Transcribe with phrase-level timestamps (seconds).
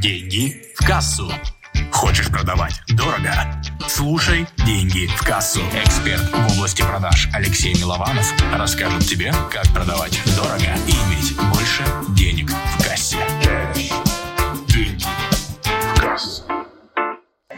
[0.00, 1.32] Деньги в кассу.
[1.90, 3.32] Хочешь продавать дорого?
[3.88, 5.60] Слушай «Деньги в кассу».
[5.72, 12.50] Эксперт в области продаж Алексей Милованов расскажет тебе, как продавать дорого и иметь больше денег
[12.50, 13.16] в кассе.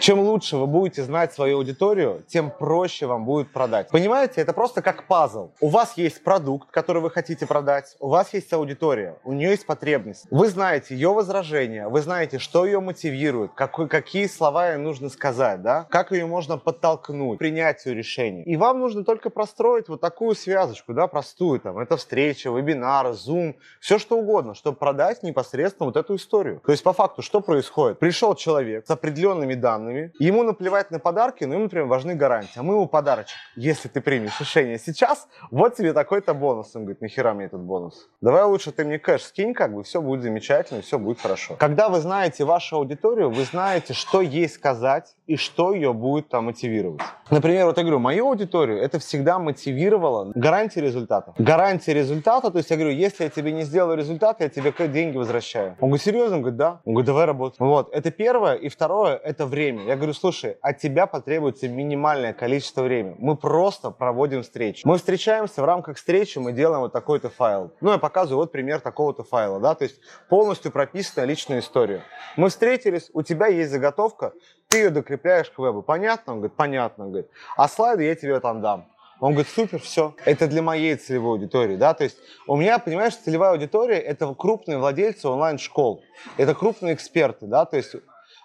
[0.08, 3.90] Чем лучше вы будете знать свою аудиторию, тем проще вам будет продать.
[3.90, 5.50] Понимаете, это просто как пазл.
[5.60, 9.66] У вас есть продукт, который вы хотите продать, у вас есть аудитория, у нее есть
[9.66, 10.24] потребность.
[10.30, 15.60] Вы знаете ее возражения, вы знаете, что ее мотивирует, какой, какие слова ей нужно сказать,
[15.60, 15.86] да?
[15.90, 18.44] как ее можно подтолкнуть к принятию решений.
[18.44, 23.56] И вам нужно только простроить вот такую связочку, да, простую, там, это встреча, вебинар, Zoom,
[23.78, 26.62] все что угодно, чтобы продать непосредственно вот эту историю.
[26.64, 27.98] То есть по факту что происходит?
[27.98, 32.58] Пришел человек с определенными данными, ему наплевать на подарки, но ему, например, важны гарантии.
[32.58, 33.36] А мы ему подарочек.
[33.56, 36.74] Если ты примешь решение сейчас, вот тебе такой-то бонус.
[36.74, 38.08] Он говорит, нахера мне этот бонус?
[38.20, 41.56] Давай лучше ты мне кэш скинь, как бы все будет замечательно, все будет хорошо.
[41.58, 46.46] Когда вы знаете вашу аудиторию, вы знаете, что ей сказать и что ее будет там
[46.46, 47.02] мотивировать.
[47.30, 51.34] Например, вот я говорю, мою аудиторию это всегда мотивировало гарантия результата.
[51.36, 55.18] Гарантия результата, то есть я говорю, если я тебе не сделаю результат, я тебе деньги
[55.18, 55.76] возвращаю.
[55.80, 56.36] Он говорит, серьезно?
[56.36, 56.80] Он говорит, да.
[56.86, 57.60] Он говорит, давай работать.
[57.60, 58.54] Вот, это первое.
[58.54, 59.84] И второе, это время.
[59.84, 63.16] Я говорю, слушай, от тебя потребуется минимальное количество времени.
[63.18, 64.88] Мы просто проводим встречу.
[64.88, 67.72] Мы встречаемся, в рамках встречи мы делаем вот такой-то файл.
[67.82, 70.00] Ну, я показываю вот пример такого-то файла, да, то есть
[70.30, 72.00] полностью прописанная личная история.
[72.36, 74.32] Мы встретились, у тебя есть заготовка,
[74.68, 75.82] ты ее докрепляешь к вебу.
[75.82, 76.34] Понятно?
[76.34, 77.04] Он говорит, понятно.
[77.04, 78.86] Он говорит, а слайды я тебе там дам.
[79.20, 80.14] Он говорит, супер, все.
[80.24, 84.78] Это для моей целевой аудитории, да, то есть у меня, понимаешь, целевая аудитория– это крупные
[84.78, 86.04] владельцы онлайн-школ,
[86.36, 87.96] это крупные эксперты, да, то есть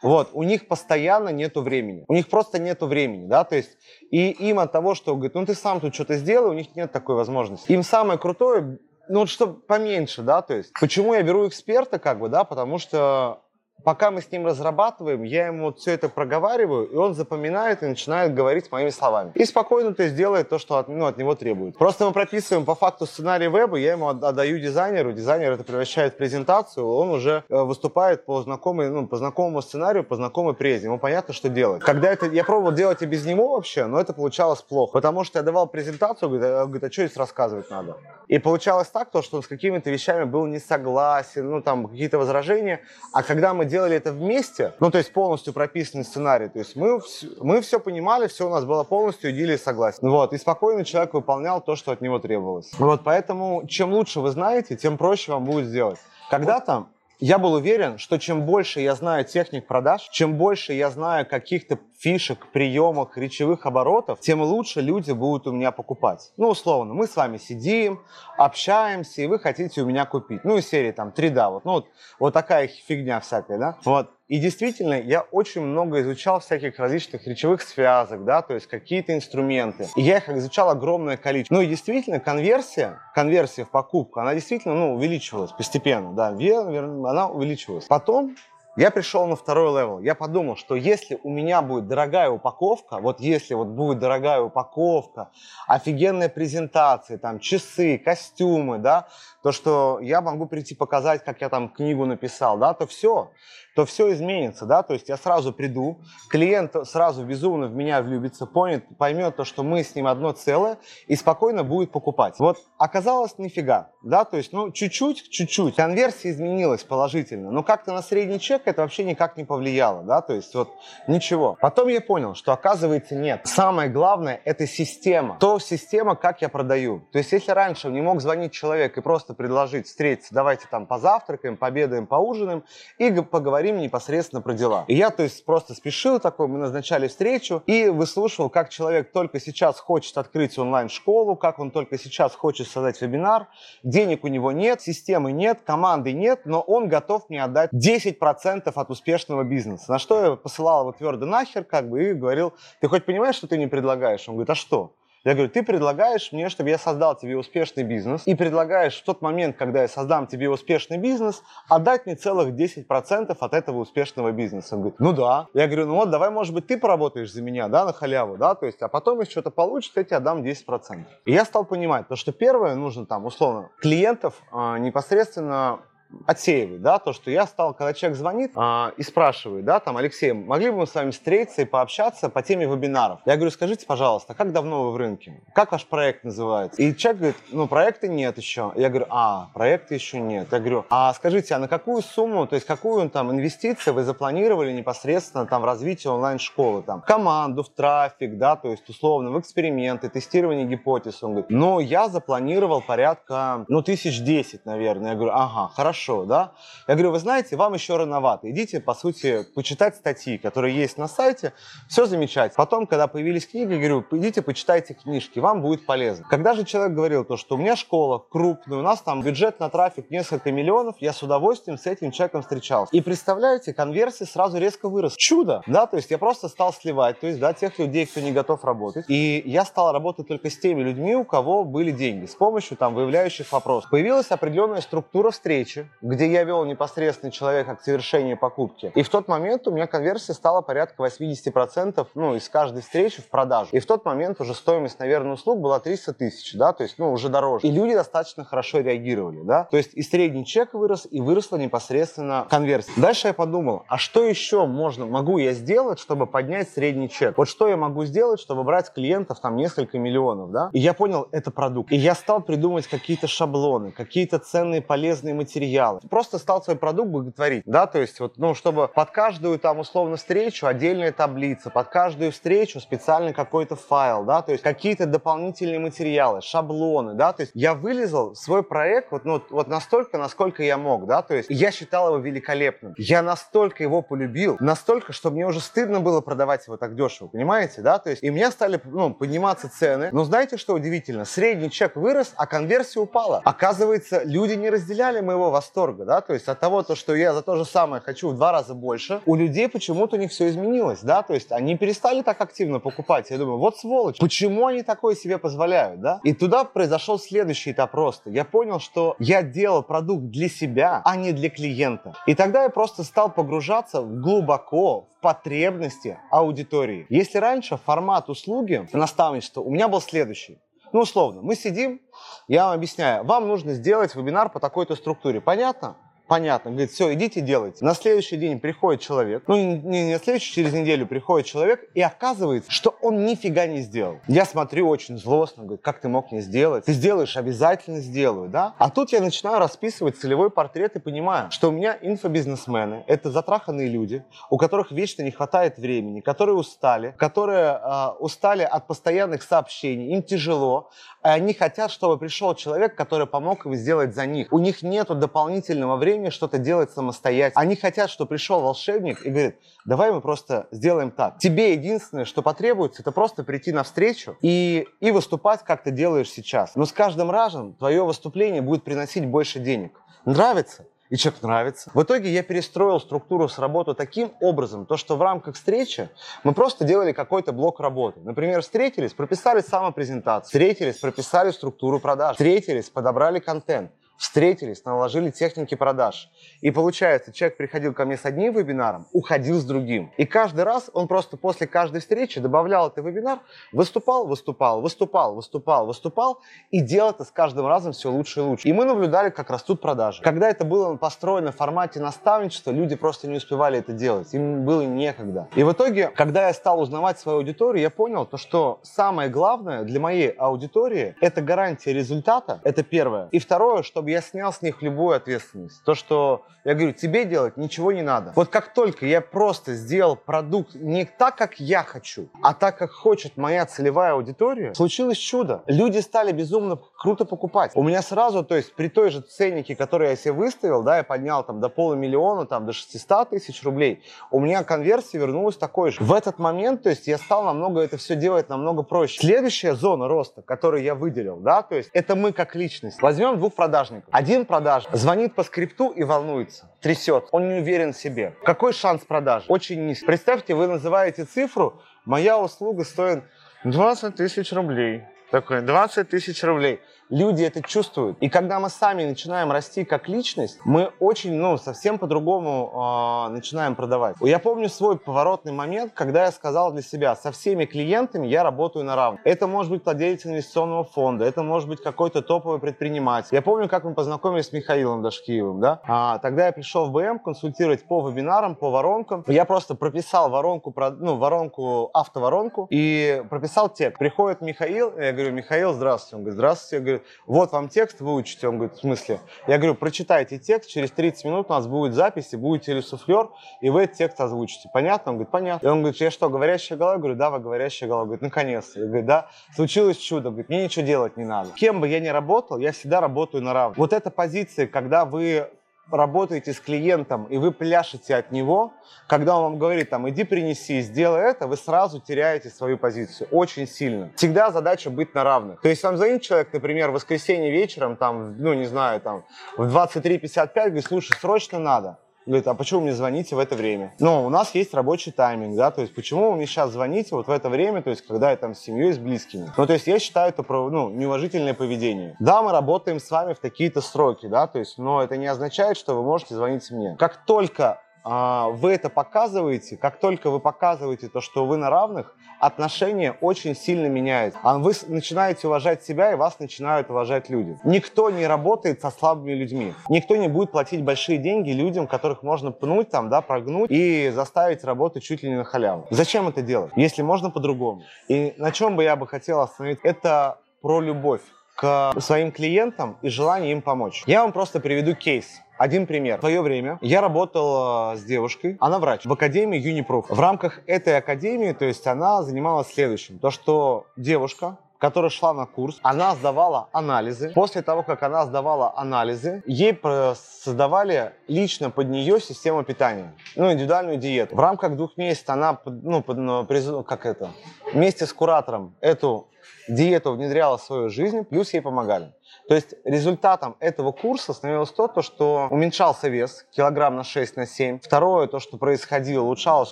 [0.02, 2.06] вот, у них постоянно нету времени.
[2.08, 3.78] У них просто нету времени, да, то есть,
[4.10, 6.92] и им от того, что, говорит, ну ты сам тут что-то сделай, у них нет
[6.92, 7.72] такой возможности.
[7.72, 12.20] Им самое крутое, ну вот чтобы поменьше, да, то есть, почему я беру эксперта, как
[12.20, 13.44] бы, да, потому что
[13.84, 17.86] пока мы с ним разрабатываем, я ему вот все это проговариваю, и он запоминает и
[17.86, 19.32] начинает говорить моими словами.
[19.36, 21.78] И спокойно то есть делает то, что от, ну, от него требует.
[21.78, 26.18] Просто мы прописываем по факту сценарий веба, я ему отдаю дизайнеру, дизайнер это превращает в
[26.18, 31.00] презентацию, он уже э, выступает по, знакомой, ну, по знакомому сценарию, по знакомой презе, ему
[31.00, 31.84] понятно, что делать.
[31.84, 35.40] Когда это, я пробовал делать и без него вообще, но это получалось плохо, потому что
[35.40, 37.98] я давал презентацию, говорит, а, говорит, а что здесь рассказывать надо?
[38.28, 42.18] И получалось так, то, что он с какими-то вещами был не согласен, ну там какие-то
[42.18, 46.76] возражения, а когда мы делали это вместе, ну, то есть полностью прописанный сценарий, то есть
[46.76, 47.02] мы,
[47.42, 50.08] мы все понимали, все у нас было полностью идиллия согласен.
[50.08, 52.72] Вот, и спокойно человек выполнял то, что от него требовалось.
[52.78, 55.98] Вот, поэтому чем лучше вы знаете, тем проще вам будет сделать.
[56.30, 56.86] Когда-то
[57.20, 61.80] я был уверен, что чем больше я знаю техник продаж, чем больше я знаю каких-то
[62.04, 66.34] фишек, приемах, речевых оборотов, тем лучше люди будут у меня покупать.
[66.36, 68.02] Ну, условно, мы с вами сидим,
[68.38, 70.44] общаемся, и вы хотите у меня купить.
[70.44, 71.88] Ну, из серии там 3 да, вот, ну, вот,
[72.20, 73.78] вот такая фигня всякая, да.
[73.86, 74.10] Вот.
[74.28, 79.88] И действительно, я очень много изучал всяких различных речевых связок, да, то есть какие-то инструменты.
[79.96, 81.56] И я их изучал огромное количество.
[81.56, 87.86] Ну и действительно, конверсия, конверсия в покупку, она действительно, ну, увеличивалась постепенно, да, она увеличивалась.
[87.86, 88.36] Потом
[88.76, 90.00] я пришел на второй level.
[90.00, 95.30] Я подумал, что если у меня будет дорогая упаковка, вот если вот будет дорогая упаковка,
[95.68, 99.08] офигенная презентация, там часы, костюмы, да,
[99.44, 103.32] то что я могу прийти показать, как я там книгу написал, да, то все,
[103.76, 108.46] то все изменится, да, то есть я сразу приду, клиент сразу безумно в меня влюбится,
[108.46, 112.36] понят, поймет то, что мы с ним одно целое и спокойно будет покупать.
[112.38, 118.02] Вот оказалось нифига, да, то есть, ну, чуть-чуть, чуть-чуть, конверсия изменилась положительно, но как-то на
[118.02, 120.70] средний чек это вообще никак не повлияло, да, то есть вот
[121.08, 121.58] ничего.
[121.60, 123.42] Потом я понял, что оказывается нет.
[123.46, 127.08] Самое главное это система, то система, как я продаю.
[127.12, 131.58] То есть если раньше не мог звонить человек и просто предложить встретиться, давайте там позавтракаем,
[131.58, 132.64] пообедаем, поужинаем
[132.98, 134.86] и поговорим непосредственно про дела.
[134.88, 139.40] И я, то есть, просто спешил такой, мы назначали встречу и выслушивал, как человек только
[139.40, 143.48] сейчас хочет открыть онлайн-школу, как он только сейчас хочет создать вебинар,
[143.84, 148.90] денег у него нет, системы нет, команды нет, но он готов мне отдать 10% от
[148.90, 149.92] успешного бизнеса.
[149.92, 153.48] На что я посылал его твердо нахер, как бы, и говорил, ты хоть понимаешь, что
[153.48, 154.28] ты не предлагаешь?
[154.28, 154.94] Он говорит, а что?
[155.26, 159.22] Я говорю, ты предлагаешь мне, чтобы я создал тебе успешный бизнес, и предлагаешь в тот
[159.22, 164.76] момент, когда я создам тебе успешный бизнес, отдать мне целых 10% от этого успешного бизнеса.
[164.76, 165.48] Он говорит, ну да.
[165.54, 168.54] Я говорю, ну вот, давай, может быть, ты поработаешь за меня, да, на халяву, да,
[168.54, 171.06] то есть, а потом, если что-то получится, я тебе отдам 10%.
[171.26, 175.80] И я стал понимать, то, что первое нужно там, условно, клиентов а, непосредственно
[176.28, 180.32] отсеивает, да, то, что я стал, когда человек звонит а, и спрашивает, да, там, Алексей,
[180.34, 183.20] могли бы мы с вами встретиться и пообщаться по теме вебинаров?
[183.26, 185.42] Я говорю, скажите, пожалуйста, как давно вы в рынке?
[185.54, 186.82] Как ваш проект называется?
[186.82, 188.72] И человек говорит, ну, проекта нет еще.
[188.76, 190.48] Я говорю, а, проекта еще нет.
[190.52, 194.72] Я говорю, а скажите, а на какую сумму, то есть какую там инвестицию вы запланировали
[194.72, 196.84] непосредственно там в развитие онлайн-школы?
[196.84, 201.24] Там, команду, в трафик, да, то есть условно в эксперименты, тестирование гипотез.
[201.24, 205.12] Он говорит, ну, я запланировал порядка, ну, тысяч десять, наверное.
[205.12, 206.54] Я говорю, ага, хорошо, да.
[206.88, 208.50] Я говорю, вы знаете, вам еще рановато.
[208.50, 211.54] Идите, по сути, почитать статьи, которые есть на сайте.
[211.88, 212.56] Все замечательно.
[212.58, 216.26] Потом, когда появились книги, говорю, идите, почитайте книжки, вам будет полезно.
[216.30, 219.70] Когда же человек говорил то, что у меня школа крупная, у нас там бюджет на
[219.70, 222.96] трафик несколько миллионов, я с удовольствием с этим человеком встречался.
[222.96, 225.18] И представляете, конверсия сразу резко выросла.
[225.18, 228.32] Чудо, да, то есть я просто стал сливать, то есть, да, тех людей, кто не
[228.32, 229.06] готов работать.
[229.08, 232.94] И я стал работать только с теми людьми, у кого были деньги, с помощью там
[232.94, 233.90] выявляющих вопросов.
[233.90, 238.92] Появилась определенная структура встречи, где я вел непосредственно человека к совершению покупки.
[238.96, 243.30] И в тот момент у меня конверсия стала порядка 80%, ну, из каждой встречи в
[243.30, 243.70] продажу.
[243.72, 247.12] И в тот момент уже стоимость, наверное, услуг была 300 тысяч, да, то есть, ну,
[247.12, 247.68] уже дороже.
[247.68, 252.48] И люди достаточно хорошо реагировали, да, то есть и средний чек вырос, и выросла непосредственно
[252.50, 252.92] конверсия.
[252.98, 257.38] Дальше я подумал, а что еще можно, могу я сделать, чтобы поднять средний чек?
[257.38, 260.70] Вот что я могу сделать, чтобы брать клиентов там несколько миллионов, да?
[260.74, 261.92] И я понял, это продукт.
[261.92, 265.73] И я стал придумывать какие-то шаблоны, какие-то ценные полезные материалы.
[266.10, 270.16] Просто стал свой продукт благотворить, да, то есть вот, ну, чтобы под каждую там условно
[270.16, 276.42] встречу отдельная таблица, под каждую встречу специальный какой-то файл, да, то есть какие-то дополнительные материалы,
[276.42, 281.06] шаблоны, да, то есть я вылезал свой проект вот, ну, вот настолько, насколько я мог,
[281.08, 282.94] да, то есть я считал его великолепным.
[282.98, 287.82] Я настолько его полюбил, настолько, что мне уже стыдно было продавать его так дешево, понимаете,
[287.82, 291.26] да, то есть и у меня стали, ну, подниматься цены, но знаете, что удивительно?
[291.26, 293.42] Средний чек вырос, а конверсия упала.
[293.44, 295.63] Оказывается, люди не разделяли моего восторга,
[296.06, 298.52] да, то есть от того, то, что я за то же самое хочу в два
[298.52, 302.80] раза больше, у людей почему-то не все изменилось, да, то есть они перестали так активно
[302.80, 303.30] покупать.
[303.30, 306.20] Я думаю, вот сволочь, почему они такое себе позволяют, да?
[306.24, 308.30] И туда произошел следующий этап роста.
[308.30, 312.14] Я понял, что я делал продукт для себя, а не для клиента.
[312.28, 317.06] И тогда я просто стал погружаться глубоко в потребности аудитории.
[317.10, 320.60] Если раньше формат услуги наставничества у меня был следующий.
[320.94, 322.02] Ну, условно, мы сидим,
[322.48, 325.42] я вам объясняю, вам нужно сделать вебинар по такой-то структуре.
[325.42, 325.98] Понятно?
[326.28, 326.72] Понятно.
[326.72, 327.84] Говорит, все, идите делайте.
[327.84, 332.02] На следующий день приходит человек, ну не, не на следующий, через неделю приходит человек, и
[332.02, 334.20] оказывается, что он нифига не сделал.
[334.28, 336.86] Я смотрю очень злостно, говорит, как ты мог не сделать?
[336.86, 338.74] Ты сделаешь, обязательно сделаю, да?
[338.78, 343.90] А тут я начинаю расписывать целевой портрет и понимаю, что у меня инфобизнесмены, это затраханные
[343.90, 350.14] люди, у которых вечно не хватает времени, которые устали, которые э, устали от постоянных сообщений,
[350.14, 350.90] им тяжело,
[351.24, 354.48] и они хотят, чтобы пришел человек, который помог им сделать за них.
[354.52, 357.62] У них нет дополнительного времени что-то делать самостоятельно.
[357.62, 359.56] Они хотят, чтобы пришел волшебник и говорит,
[359.86, 361.38] давай мы просто сделаем так.
[361.40, 366.76] Тебе единственное, что потребуется, это просто прийти навстречу и, и выступать, как ты делаешь сейчас.
[366.76, 370.00] Но с каждым разом твое выступление будет приносить больше денег.
[370.26, 370.86] Нравится?
[371.14, 371.92] и человек нравится.
[371.94, 376.10] В итоге я перестроил структуру с работы таким образом, то что в рамках встречи
[376.44, 378.20] мы просто делали какой-то блок работы.
[378.22, 383.92] Например, встретились, прописали самопрезентацию, встретились, прописали структуру продаж, встретились, подобрали контент
[384.24, 386.30] встретились, наложили техники продаж.
[386.62, 390.14] И получается, человек приходил ко мне с одним вебинаром, уходил с другим.
[390.16, 393.40] И каждый раз он просто после каждой встречи добавлял этот вебинар,
[393.74, 396.40] выступал, выступал, выступал, выступал, выступал,
[396.72, 398.68] и делал это с каждым разом все лучше и лучше.
[398.70, 400.24] И мы наблюдали, как растут продажи.
[400.24, 404.84] Когда это было построено в формате наставничества, люди просто не успевали это делать, им было
[404.84, 405.50] некогда.
[405.54, 409.84] И в итоге, когда я стал узнавать свою аудиторию, я понял то, что самое главное
[409.84, 413.28] для моей аудитории– это гарантия результата, это первое.
[413.32, 415.84] И второе, чтобы я снял с них любую ответственность.
[415.84, 418.32] То, что я говорю, тебе делать ничего не надо.
[418.36, 422.92] Вот как только я просто сделал продукт не так, как я хочу, а так, как
[422.92, 425.64] хочет моя целевая аудитория, случилось чудо.
[425.68, 427.72] Люди стали безумно круто покупать.
[427.76, 431.04] У меня сразу, то есть при той же ценнике, который я себе выставил, да, я
[431.04, 436.02] поднял там до полумиллиона, там до 600 тысяч рублей, у меня конверсия вернулась такой же.
[436.02, 439.20] В этот момент, то есть я стал намного это все делать намного проще.
[439.20, 443.02] Следующая зона роста, которую я выделил, да, то есть это мы как личность.
[443.02, 443.93] Возьмем двух продажников.
[444.12, 448.36] Один продаж звонит по скрипту и волнуется, трясет, он не уверен в себе.
[448.44, 449.46] Какой шанс продаж?
[449.48, 450.06] Очень низкий.
[450.06, 453.24] Представьте, вы называете цифру, моя услуга стоит
[453.64, 455.04] 20 тысяч рублей.
[455.32, 456.80] Такой, 20 тысяч рублей.
[457.10, 458.18] Люди это чувствуют.
[458.22, 463.76] И когда мы сами начинаем расти как личность, мы очень, ну, совсем по-другому э, начинаем
[463.76, 464.16] продавать.
[464.22, 468.86] Я помню свой поворотный момент, когда я сказал для себя, со всеми клиентами я работаю
[468.86, 469.22] на равных.
[469.26, 473.30] Это может быть владелец инвестиционного фонда, это может быть какой-то топовый предприниматель.
[473.32, 475.82] Я помню, как мы познакомились с Михаилом Дашкиевым, да?
[475.86, 479.24] А, тогда я пришел в БМ консультировать по вебинарам, по воронкам.
[479.28, 484.00] Я просто прописал воронку, ну, воронку, автоворонку и прописал текст.
[484.00, 486.16] Приходит Михаил, я говорю, Михаил, здравствуйте.
[486.16, 486.76] Он говорит, здравствуйте.
[486.76, 488.48] Я говорю, вот вам текст, выучите.
[488.48, 489.20] Он говорит, в смысле?
[489.48, 493.30] Я говорю, прочитайте текст, через 30 минут у нас будет запись, и будет телесуфлер,
[493.62, 494.70] и вы этот текст озвучите.
[494.74, 495.12] Понятно?
[495.12, 495.66] Он говорит, понятно.
[495.66, 496.96] И он говорит, я что, говорящая голова?
[496.96, 498.04] Я говорю, да, вы говорящая голова.
[498.04, 498.80] Он говорит, наконец-то.
[498.80, 500.30] Я говорю, да, случилось чудо.
[500.30, 501.52] Говорит, мне ничего делать не надо.
[501.56, 503.78] Кем бы я ни работал, я всегда работаю на равных.
[503.78, 505.50] Вот эта позиция, когда вы
[505.92, 508.74] работаете с клиентом, и вы пляшете от него,
[509.08, 513.68] когда он вам говорит, там, иди принеси, сделай это, вы сразу теряете свою позицию очень
[513.68, 514.12] сильно.
[514.16, 515.62] Всегда задача быть на равных.
[515.62, 519.26] То есть вам звонит человек, например, в воскресенье вечером, там, ну, не знаю, там,
[519.58, 521.98] в 23.55, говорит, слушай, срочно надо.
[522.26, 523.94] Говорит, а почему мне звоните в это время?
[524.00, 527.28] Ну, у нас есть рабочий тайминг, да, то есть почему вы мне сейчас звоните вот
[527.28, 529.52] в это время, то есть когда я там с семьей, с близкими?
[529.58, 532.16] Ну, то есть я считаю это ну, неуважительное поведение.
[532.20, 535.78] Да, мы работаем с вами в такие-то сроки, да, то есть, но это не означает,
[535.78, 536.96] что вы можете звонить мне.
[536.98, 543.16] Как только вы это показываете, как только вы показываете то, что вы на равных, отношения
[543.22, 544.40] очень сильно меняются.
[544.44, 547.58] А вы начинаете уважать себя, и вас начинают уважать люди.
[547.64, 549.74] Никто не работает со слабыми людьми.
[549.90, 554.64] Никто не будет платить большие деньги людям, которых можно пнуть, там, да, прогнуть и заставить
[554.64, 555.88] работать чуть ли не на халяву.
[555.90, 557.84] Зачем это делать, если можно по-другому?
[558.10, 561.22] И на чем бы я бы хотел остановиться, это про любовь
[561.56, 564.04] к своим клиентам и желание им помочь.
[564.08, 565.42] Я вам просто приведу кейс.
[565.58, 566.18] Один пример.
[566.18, 570.10] В свое время я работал э, с девушкой, она врач, в академии Юнипруф.
[570.10, 573.20] В рамках этой академии, то есть она занималась следующим.
[573.20, 577.32] То, что девушка которая шла на курс, она сдавала анализы.
[577.34, 579.80] После того, как она сдавала анализы, ей
[580.14, 584.36] создавали лично под нее систему питания, ну, индивидуальную диету.
[584.36, 587.32] В рамках двух месяцев она, ну, ну, как это,
[587.74, 589.30] вместе с куратором эту
[589.68, 592.14] диету внедряла в свою жизнь, плюс ей помогали.
[592.48, 597.46] То есть результатом этого курса становилось то, то, что уменьшался вес килограмм на 6, на
[597.46, 597.80] 7.
[597.80, 599.72] Второе, то, что происходило, улучшалась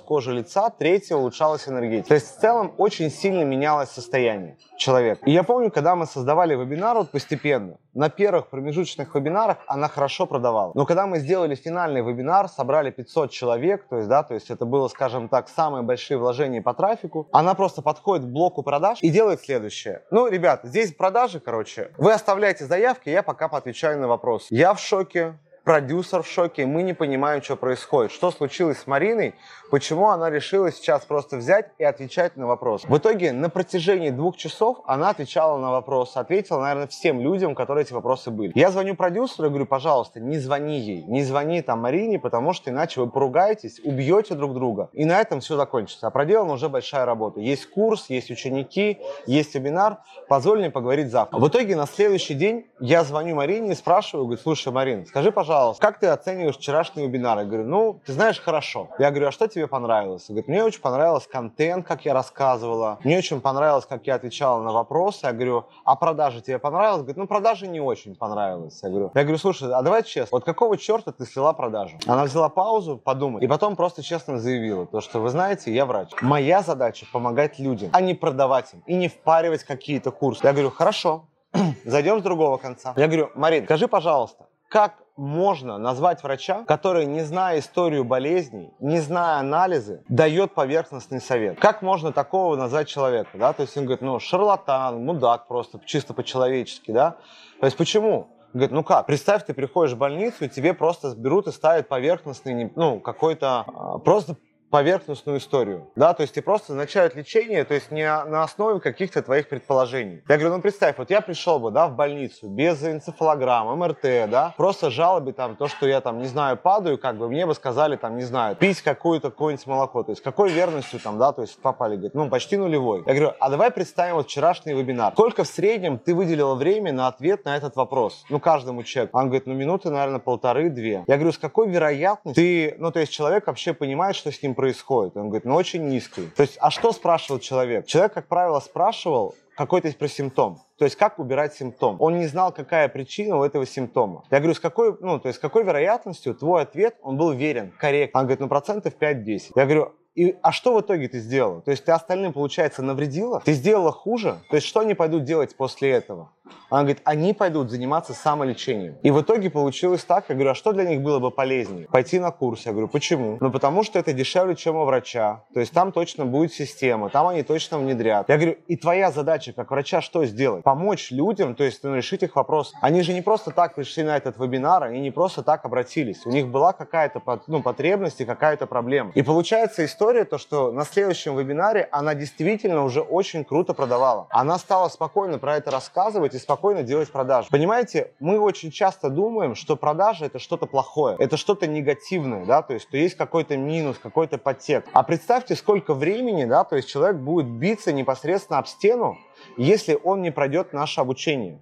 [0.00, 0.70] кожа лица.
[0.70, 2.08] Третье, улучшалась энергетика.
[2.08, 5.24] То есть в целом очень сильно менялось состояние человека.
[5.26, 10.26] И я помню, когда мы создавали вебинар вот постепенно, на первых промежуточных вебинарах она хорошо
[10.26, 10.72] продавала.
[10.74, 14.64] Но когда мы сделали финальный вебинар, собрали 500 человек, то есть, да, то есть это
[14.64, 19.10] было, скажем так, самые большие вложения по трафику, она просто подходит к блоку продаж и
[19.10, 20.02] делает следующее.
[20.10, 21.90] Ну, ребят, здесь продажи, короче.
[21.98, 24.46] Вы оставляете заявки, я пока поотвечаю на вопрос.
[24.50, 28.12] Я в шоке, продюсер в шоке, мы не понимаем, что происходит.
[28.12, 29.34] Что случилось с Мариной,
[29.70, 32.84] почему она решила сейчас просто взять и отвечать на вопрос.
[32.84, 37.84] В итоге на протяжении двух часов она отвечала на вопросы, ответила, наверное, всем людям, которые
[37.84, 38.52] эти вопросы были.
[38.54, 42.70] Я звоню продюсеру и говорю, пожалуйста, не звони ей, не звони там Марине, потому что
[42.70, 44.90] иначе вы поругаетесь, убьете друг друга.
[44.92, 46.08] И на этом все закончится.
[46.08, 47.40] А проделана уже большая работа.
[47.40, 49.98] Есть курс, есть ученики, есть вебинар.
[50.28, 51.38] Позволь мне поговорить завтра.
[51.38, 55.51] В итоге на следующий день я звоню Марине и спрашиваю, говорю, слушай, Марин, скажи, пожалуйста,
[55.52, 57.38] пожалуйста, как ты оцениваешь вчерашний вебинар?
[57.38, 58.88] Я говорю, ну, ты знаешь, хорошо.
[58.98, 60.24] Я говорю, а что тебе понравилось?
[60.28, 62.98] Он говорит, мне очень понравился контент, как я рассказывала.
[63.04, 65.26] Мне очень понравилось, как я отвечала на вопросы.
[65.26, 67.02] Я говорю, а продажи тебе понравилось?
[67.02, 68.80] Говорит, ну, продажи не очень понравилось.
[68.82, 71.98] Я говорю, я говорю, слушай, а давай честно, вот какого черта ты слила продажу?
[72.06, 76.10] Она взяла паузу, подумать, и потом просто честно заявила, то, что вы знаете, я врач.
[76.22, 80.46] Моя задача помогать людям, а не продавать им и не впаривать какие-то курсы.
[80.46, 81.26] Я говорю, хорошо,
[81.84, 82.94] зайдем с другого конца.
[82.96, 89.00] Я говорю, Марин, скажи, пожалуйста, как можно назвать врача, который, не зная историю болезней, не
[89.00, 91.60] зная анализы, дает поверхностный совет?
[91.60, 93.28] Как можно такого назвать человека?
[93.34, 93.52] Да?
[93.52, 96.90] То есть он говорит, ну, шарлатан, мудак просто, чисто по-человечески.
[96.90, 97.16] Да?
[97.60, 98.28] То есть почему?
[98.54, 102.72] Говорит, ну как, представь, ты приходишь в больницу, и тебе просто берут и ставят поверхностный,
[102.74, 104.36] ну, какой-то, а, просто
[104.72, 109.22] поверхностную историю, да, то есть тебе просто назначают лечение, то есть не на основе каких-то
[109.22, 110.22] твоих предположений.
[110.26, 114.54] Я говорю, ну представь, вот я пришел бы, да, в больницу без энцефалограмм, МРТ, да,
[114.56, 117.96] просто жалобы там, то, что я там, не знаю, падаю, как бы мне бы сказали
[117.96, 121.60] там, не знаю, пить какую-то какое-нибудь молоко, то есть какой верностью там, да, то есть
[121.60, 123.04] попали, говорит, ну почти нулевой.
[123.06, 125.12] Я говорю, а давай представим вот вчерашний вебинар.
[125.12, 128.24] Сколько в среднем ты выделила время на ответ на этот вопрос?
[128.30, 129.18] Ну каждому человеку.
[129.18, 131.04] Он говорит, ну минуты, наверное, полторы-две.
[131.06, 134.54] Я говорю, с какой вероятностью ты, ну то есть человек вообще понимает, что с ним
[134.62, 135.16] происходит?
[135.16, 136.28] Он говорит, ну очень низкий.
[136.36, 137.84] То есть, а что спрашивал человек?
[137.86, 140.60] Человек, как правило, спрашивал, какой-то про симптом.
[140.78, 141.96] То есть как убирать симптом.
[141.98, 144.22] Он не знал, какая причина у этого симптома.
[144.30, 147.72] Я говорю, с какой, ну, то есть с какой вероятностью твой ответ, он был верен,
[147.76, 148.20] корректен.
[148.20, 149.52] Он говорит, ну, процентов 5-10.
[149.56, 151.60] Я говорю, и, а что в итоге ты сделала?
[151.62, 153.40] То есть ты остальным, получается, навредила?
[153.44, 154.38] Ты сделала хуже?
[154.48, 156.30] То есть что они пойдут делать после этого?
[156.70, 158.96] Она говорит, они пойдут заниматься самолечением.
[159.02, 161.86] И в итоге получилось так, я говорю, а что для них было бы полезнее?
[161.88, 162.64] Пойти на курс.
[162.64, 163.36] Я говорю, почему?
[163.40, 165.44] Ну, потому что это дешевле, чем у врача.
[165.52, 168.28] То есть там точно будет система, там они точно внедрят.
[168.28, 170.64] Я говорю, и твоя задача как врача что сделать?
[170.64, 172.72] Помочь людям, то есть ну, решить их вопрос.
[172.80, 176.24] Они же не просто так пришли на этот вебинар, они не просто так обратились.
[176.24, 179.12] У них была какая-то ну, потребность и какая-то проблема.
[179.14, 184.26] И получается история то, что на следующем вебинаре она действительно уже очень круто продавала.
[184.30, 187.48] Она стала спокойно про это рассказывать и спокойно делать продажи.
[187.50, 192.74] Понимаете, мы очень часто думаем, что продажа это что-то плохое, это что-то негативное, да, то
[192.74, 194.88] есть что есть какой-то минус, какой-то подтекст.
[194.92, 199.18] А представьте, сколько времени, да, то есть человек будет биться непосредственно об стену,
[199.56, 201.58] если он не пройдет наше обучение.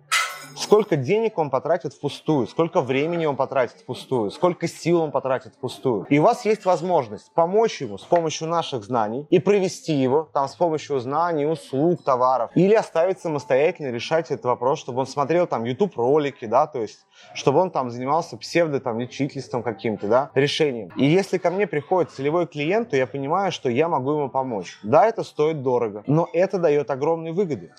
[0.56, 6.06] Сколько денег он потратит впустую, сколько времени он потратит впустую, сколько сил он потратит впустую.
[6.10, 10.48] И у вас есть возможность помочь ему с помощью наших знаний и привести его там
[10.48, 12.50] с помощью знаний, услуг, товаров.
[12.54, 17.00] Или оставить самостоятельно решать этот вопрос, чтобы он смотрел там YouTube ролики, да, то есть
[17.34, 20.90] чтобы он там занимался псевдо там лечительством каким-то, да, решением.
[20.96, 24.78] И если ко мне приходит целевой клиент, то я понимаю, что я могу ему помочь.
[24.82, 27.72] Да, это стоит дорого, но это дает огромные выгоды.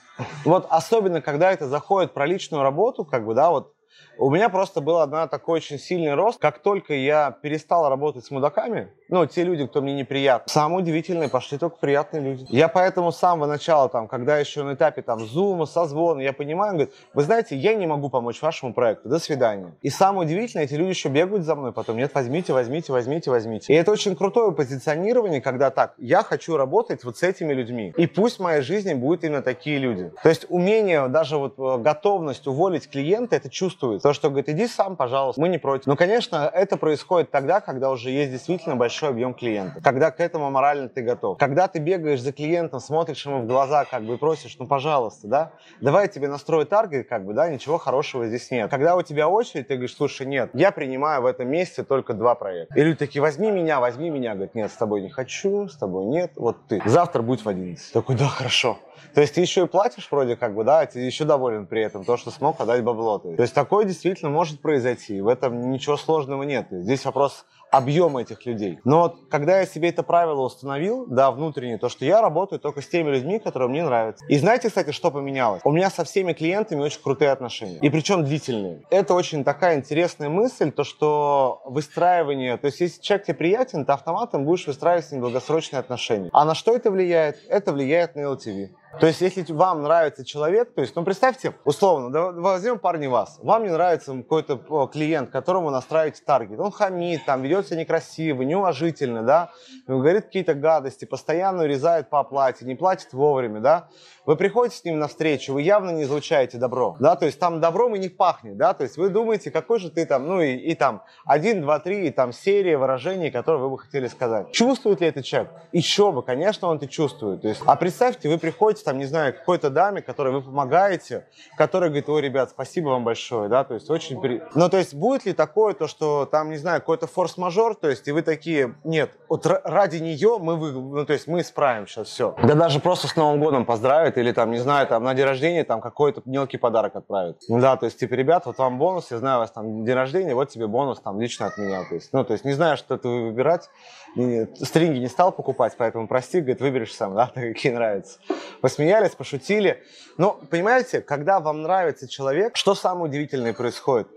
[0.46, 3.74] Вот особенно, когда это заходит про личную работу, как бы, да, вот
[4.18, 6.40] у меня просто был одна такой очень сильный рост.
[6.40, 11.28] Как только я перестал работать с мудаками, ну, те люди, кто мне неприятны, самые удивительные
[11.28, 12.46] пошли только приятные люди.
[12.50, 16.74] Я поэтому с самого начала, там, когда еще на этапе там зума, созвона, я понимаю,
[16.74, 19.74] говорит, вы знаете, я не могу помочь вашему проекту, до свидания.
[19.82, 23.74] И самое удивительное, эти люди еще бегают за мной потом, нет, возьмите, возьмите, возьмите, возьмите.
[23.74, 27.94] И это очень крутое позиционирование, когда так, я хочу работать вот с этими людьми.
[27.98, 30.12] И пусть в моей жизни будут именно такие люди.
[30.24, 34.01] То есть умение, даже вот э, готовность уволить клиента, это чувствуется.
[34.02, 35.88] То, что говорит, иди сам, пожалуйста, мы не против.
[35.88, 39.84] Но, конечно, это происходит тогда, когда уже есть действительно большой объем клиентов.
[39.84, 41.38] Когда к этому морально ты готов.
[41.38, 45.52] Когда ты бегаешь за клиентом, смотришь ему в глаза, как бы просишь, ну, пожалуйста, да,
[45.82, 48.70] давай я тебе настрою таргет, как бы, да, ничего хорошего здесь нет.
[48.70, 52.36] Когда у тебя очередь, ты говоришь, слушай, нет, я принимаю в этом месяце только два
[52.36, 52.80] проекта.
[52.80, 54.34] И люди такие, возьми меня, возьми меня.
[54.34, 56.82] Говорят, нет, с тобой не хочу, с тобой нет, вот ты.
[56.86, 57.94] Завтра будь в 11.
[57.94, 58.78] Такой, да, хорошо.
[59.14, 62.04] То есть ты еще и платишь вроде как бы, да, ты еще доволен при этом,
[62.04, 63.20] то, что смог отдать бабло.
[63.20, 66.68] То есть такое действительно может произойти, в этом ничего сложного нет.
[66.72, 68.80] Здесь вопрос объема этих людей.
[68.84, 72.82] Но вот когда я себе это правило установил, да, внутреннее, то, что я работаю только
[72.82, 74.26] с теми людьми, которые мне нравятся.
[74.28, 75.62] И знаете, кстати, что поменялось?
[75.64, 77.80] У меня со всеми клиентами очень крутые отношения.
[77.80, 78.84] И причем длительные.
[78.90, 83.94] Это очень такая интересная мысль, то, что выстраивание, то есть если человек тебе приятен, то
[83.94, 86.30] автоматом будешь выстраивать с ним долгосрочные отношения.
[86.34, 87.40] А на что это влияет?
[87.48, 88.70] Это влияет на LTV.
[89.00, 93.40] То есть, если вам нравится человек, то есть, ну, представьте, условно, да, возьмем парни вас.
[93.42, 96.60] Вам не нравится какой-то клиент, которому настраиваете таргет.
[96.60, 99.52] Он хамит, там, ведет себя некрасиво, неуважительно, да,
[99.88, 103.88] говорит какие-то гадости, постоянно урезает по оплате, не платит вовремя, да.
[104.26, 107.60] Вы приходите с ним на встречу, вы явно не излучаете добро, да, то есть там
[107.60, 110.54] добром и не пахнет, да, то есть вы думаете, какой же ты там, ну и,
[110.54, 114.52] и там один, два, три, и там серия выражений, которые вы бы хотели сказать.
[114.52, 115.52] Чувствует ли этот человек?
[115.72, 117.42] Еще бы, конечно, он это чувствует.
[117.42, 121.26] То есть, а представьте, вы приходите там, не знаю, какой-то даме, которой вы помогаете,
[121.58, 124.22] которая говорит, ой, ребят, спасибо вам большое, да, то есть очень...
[124.22, 124.44] При...
[124.54, 128.08] Ну, то есть будет ли такое, то, что там, не знаю, какой-то форс-мажор, то есть
[128.08, 130.72] и вы такие, нет, вот ради нее мы, вы...
[130.74, 132.36] ну, то есть мы исправим сейчас все.
[132.44, 135.26] Да даже просто с Новым годом поздравить, отправит, или там, не знаю, там на день
[135.26, 137.38] рождения там какой-то мелкий подарок отправит.
[137.50, 139.96] Ну да, то есть, типа, ребят, вот вам бонус, я знаю, у вас там день
[139.96, 141.84] рождения, вот тебе бонус там лично от меня.
[141.90, 143.70] То есть, ну, то есть, не знаю, что это выбирать,
[144.16, 148.20] стринги не стал покупать, поэтому прости, говорит, выберешь сам, да, какие нравятся.
[148.62, 149.84] Посмеялись, пошутили.
[150.18, 154.08] Но, понимаете, когда вам нравится человек, что самое удивительное происходит?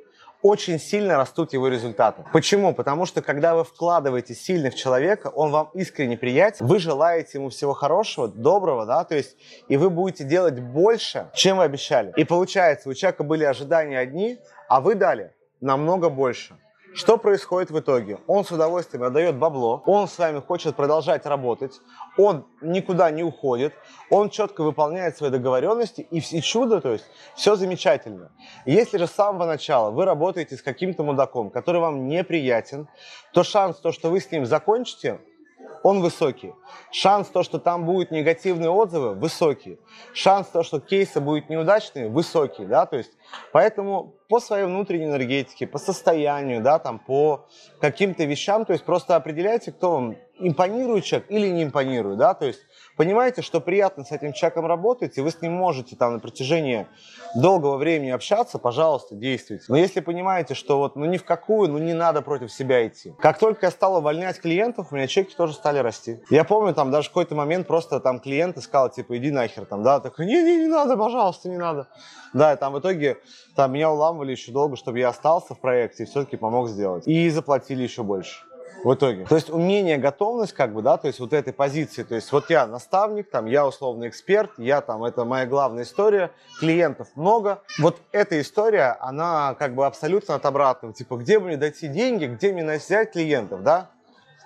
[0.45, 2.23] Очень сильно растут его результаты.
[2.31, 2.75] Почему?
[2.75, 7.49] Потому что когда вы вкладываете сильно в человека, он вам искренне приятен, вы желаете ему
[7.49, 12.13] всего хорошего, доброго, да, то есть, и вы будете делать больше, чем вы обещали.
[12.17, 16.59] И получается, у человека были ожидания одни, а вы дали намного больше.
[16.95, 18.21] Что происходит в итоге?
[18.29, 21.81] Он с удовольствием отдает бабло, он с вами хочет продолжать работать,
[22.17, 23.75] он никуда не уходит,
[24.11, 27.05] он четко выполняет свои договоренности, и, и чудо, то есть
[27.35, 28.31] все замечательно.
[28.65, 32.87] Если же с самого начала вы работаете с каким-то мудаком, который вам неприятен,
[33.33, 35.19] то шанс, то, что вы с ним закончите,
[35.83, 36.55] он высокий.
[36.91, 39.79] Шанс то, что там будут негативные отзывы, высокий.
[40.15, 42.65] Шанс то, что кейсы будут неудачные, высокий.
[42.65, 42.87] Да?
[42.87, 43.13] То есть,
[43.53, 47.47] поэтому по своей внутренней энергетике, по состоянию, да, там, по
[47.81, 52.45] каким-то вещам, то есть просто определяйте, кто вам импонирует человек или не импонирует, да, то
[52.47, 52.61] есть
[52.97, 56.89] понимаете, что приятно с этим человеком работать, и вы с ним можете там на протяжении
[57.37, 59.65] долгого времени общаться, пожалуйста, действуйте.
[59.69, 63.13] Но если понимаете, что вот, ну ни в какую, ну не надо против себя идти.
[63.21, 66.21] Как только я стал увольнять клиентов, у меня чеки тоже стали расти.
[66.31, 69.83] Я помню, там даже в какой-то момент просто там клиент сказал, типа, иди нахер, там,
[69.85, 71.89] да, такой, не-не, не надо, пожалуйста, не надо.
[72.33, 73.19] Да, и там в итоге
[73.55, 77.07] там меня уламывали еще долго, чтобы я остался в проекте и все-таки помог сделать.
[77.07, 78.45] И заплатили еще больше
[78.85, 79.25] в итоге.
[79.25, 82.51] То есть умение, готовность, как бы, да, то есть вот этой позиции, то есть вот
[82.51, 87.63] я наставник, там, я условный эксперт, я там, это моя главная история, клиентов много.
[87.79, 92.53] Вот эта история, она как бы абсолютно от обратного, типа, где мне дойти деньги, где
[92.53, 93.91] мне взять клиентов, да?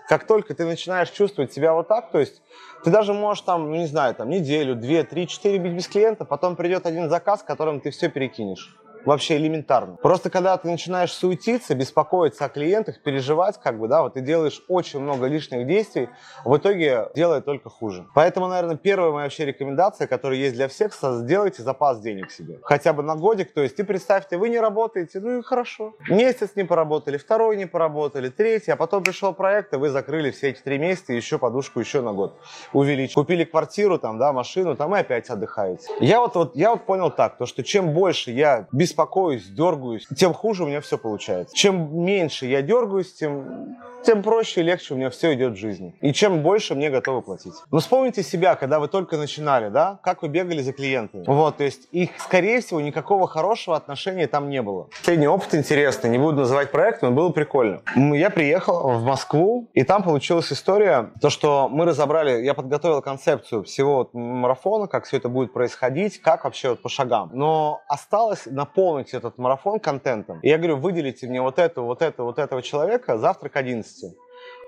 [0.08, 2.40] Как только ты начинаешь чувствовать себя вот так, то есть
[2.82, 6.24] ты даже можешь там, ну не знаю, там неделю, две, три, четыре бить без клиента,
[6.24, 9.96] потом придет один заказ, которым ты все перекинешь вообще элементарно.
[9.96, 14.62] Просто когда ты начинаешь суетиться, беспокоиться о клиентах, переживать, как бы, да, вот ты делаешь
[14.68, 16.08] очень много лишних действий,
[16.44, 18.06] в итоге делает только хуже.
[18.14, 22.58] Поэтому, наверное, первая моя вообще рекомендация, которая есть для всех, сделайте запас денег себе.
[22.62, 25.94] Хотя бы на годик, то есть ты представьте, вы не работаете, ну и хорошо.
[26.08, 30.50] Месяц не поработали, второй не поработали, третий, а потом пришел проект, и вы закрыли все
[30.50, 32.38] эти три месяца, еще подушку еще на год
[32.72, 33.14] увеличили.
[33.14, 35.88] Купили квартиру, там, да, машину, там и опять отдыхаете.
[36.00, 40.06] Я вот, вот, я вот понял так, то, что чем больше я без беспокоюсь, дергаюсь,
[40.16, 41.54] тем хуже у меня все получается.
[41.54, 45.94] Чем меньше я дергаюсь, тем, тем проще и легче у меня все идет в жизни.
[46.00, 47.52] И чем больше мне готовы платить.
[47.70, 51.24] Но вспомните себя, когда вы только начинали, да, как вы бегали за клиентами.
[51.26, 54.88] Вот, то есть их, скорее всего, никакого хорошего отношения там не было.
[55.02, 57.82] Средний опыт интересный, не буду называть проект, но было прикольно.
[57.94, 63.64] Я приехал в Москву, и там получилась история, то, что мы разобрали, я подготовил концепцию
[63.64, 67.30] всего марафона, как все это будет происходить, как вообще вот по шагам.
[67.32, 70.38] Но осталось на наполнить этот марафон контентом.
[70.40, 74.14] И я говорю, выделите мне вот этого, вот этого, вот этого человека завтра к 11.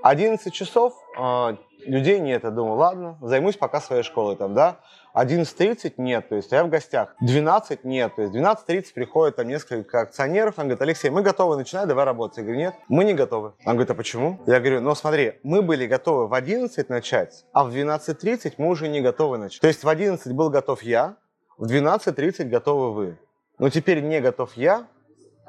[0.02, 2.42] 11 часов э, людей нет.
[2.42, 4.80] Я думаю, ладно, займусь пока своей школой там, да.
[5.14, 7.14] 11.30 нет, то есть я в гостях.
[7.20, 11.88] 12 нет, то есть 12.30 приходит там несколько акционеров, он говорит, Алексей, мы готовы начинать,
[11.88, 12.38] давай работать.
[12.38, 13.52] Я говорю, нет, мы не готовы.
[13.64, 14.38] Он говорит, а почему?
[14.46, 18.88] Я говорю, ну смотри, мы были готовы в 11 начать, а в 12.30 мы уже
[18.88, 19.60] не готовы начать.
[19.60, 21.16] То есть в 11 был готов я,
[21.58, 23.18] в 12.30 готовы вы
[23.60, 24.86] но теперь не готов я,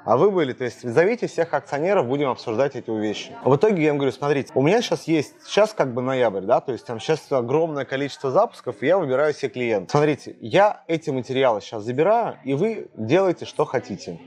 [0.03, 3.35] а вы были, то есть зовите всех акционеров, будем обсуждать эти вещи.
[3.45, 6.59] В итоге я им говорю, смотрите, у меня сейчас есть, сейчас как бы ноябрь, да,
[6.59, 9.91] то есть там сейчас огромное количество запусков, и я выбираю все клиентов.
[9.91, 14.19] Смотрите, я эти материалы сейчас забираю, и вы делаете, что хотите.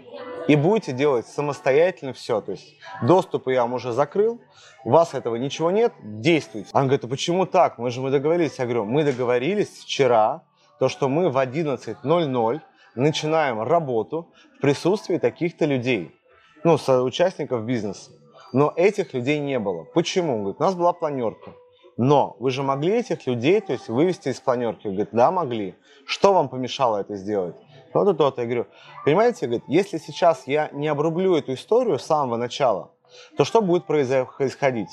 [0.48, 2.40] И будете делать самостоятельно все.
[2.40, 4.40] То есть доступы я вам уже закрыл,
[4.84, 6.70] у вас этого ничего нет, действуйте.
[6.72, 7.78] Он говорит, а почему так?
[7.78, 8.58] Мы же мы договорились.
[8.58, 10.42] Я говорю, мы договорились вчера,
[10.78, 12.60] то, что мы в 11.00
[12.94, 16.14] начинаем работу в присутствии таких-то людей,
[16.62, 18.12] ну, участников бизнеса.
[18.52, 19.84] Но этих людей не было.
[19.84, 20.34] Почему?
[20.34, 21.52] Он говорит, у нас была планерка.
[21.96, 24.86] Но вы же могли этих людей, то есть вывести из планерки?
[24.86, 25.74] Он говорит, да, могли.
[26.06, 27.56] Что вам помешало это сделать?
[27.92, 28.42] Вот и то-то.
[28.42, 28.66] Я говорю,
[29.04, 32.90] понимаете, говорит, если сейчас я не обрублю эту историю с самого начала,
[33.36, 34.90] то что будет происходить?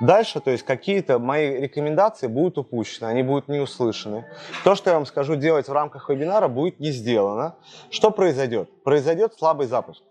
[0.00, 4.26] Дальше, то есть какие-то мои рекомендации будут упущены, они будут не услышаны.
[4.62, 7.56] То, что я вам скажу делать в рамках вебинара, будет не сделано.
[7.90, 8.68] Что произойдет?
[8.84, 10.02] Произойдет слабый запуск.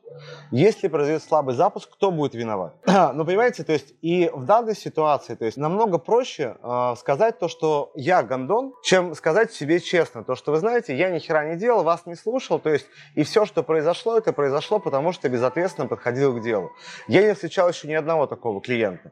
[0.52, 2.76] Если произойдет слабый запуск, кто будет виноват?
[2.86, 7.48] ну, понимаете, то есть и в данной ситуации, то есть намного проще э, сказать то,
[7.48, 11.58] что я гондон, чем сказать себе честно, то, что вы знаете, я ни хера не
[11.58, 15.88] делал, вас не слушал, то есть и все, что произошло, это произошло, потому что безответственно
[15.88, 16.72] подходил к делу.
[17.08, 19.12] Я не встречал еще ни одного такого клиента.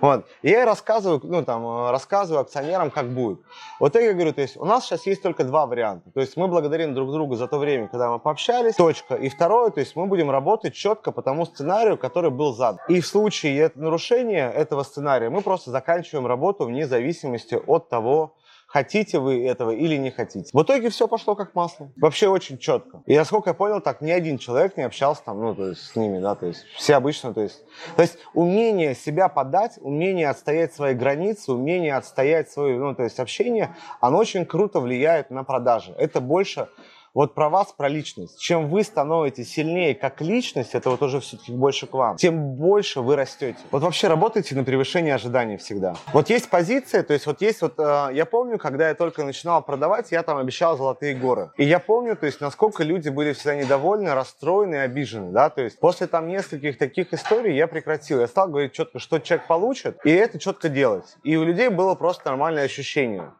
[0.00, 0.26] Вот.
[0.42, 3.40] И я рассказываю, ну, там, рассказываю акционерам, как будет.
[3.78, 6.10] Вот я говорю, то есть у нас сейчас есть только два варианта.
[6.10, 9.14] То есть мы благодарим друг друга за то время, когда мы пообщались, точка.
[9.14, 12.80] И второе, то есть мы будем работать четко по тому сценарию, который был задан.
[12.88, 18.34] И в случае нарушения этого сценария мы просто заканчиваем работу вне зависимости от того,
[18.72, 20.48] хотите вы этого или не хотите.
[20.52, 21.92] В итоге все пошло как масло.
[21.96, 23.02] Вообще очень четко.
[23.04, 25.94] И насколько я понял, так ни один человек не общался там, ну, то есть с
[25.94, 27.62] ними, да, то есть все обычно, то есть...
[27.96, 33.20] То есть умение себя подать, умение отстоять свои границы, умение отстоять свое, ну, то есть
[33.20, 35.94] общение, оно очень круто влияет на продажи.
[35.98, 36.68] Это больше
[37.14, 38.40] вот про вас, про личность.
[38.40, 43.00] Чем вы становитесь сильнее как личность, это вот уже все-таки больше к вам, тем больше
[43.00, 43.58] вы растете.
[43.70, 45.94] Вот вообще работайте на превышение ожиданий всегда.
[46.12, 49.62] Вот есть позиция, то есть вот есть вот, э, я помню, когда я только начинал
[49.62, 51.50] продавать, я там обещал золотые горы.
[51.56, 55.78] И я помню, то есть насколько люди были всегда недовольны, расстроены обижены, да, то есть
[55.78, 58.20] после там нескольких таких историй я прекратил.
[58.20, 61.16] Я стал говорить четко, что человек получит, и это четко делать.
[61.22, 63.32] И у людей было просто нормальное ощущение.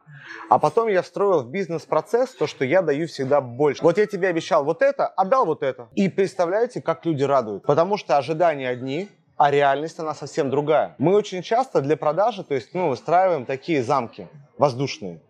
[0.49, 3.62] А потом я встроил в бизнес-процесс то, что я даю всегда больше.
[3.81, 5.89] Вот я тебе обещал вот это, отдал вот это.
[5.95, 7.63] И представляете, как люди радуют.
[7.63, 10.95] Потому что ожидания одни, а реальность она совсем другая.
[10.97, 15.21] Мы очень часто для продажи, то есть, ну, выстраиваем такие замки воздушные.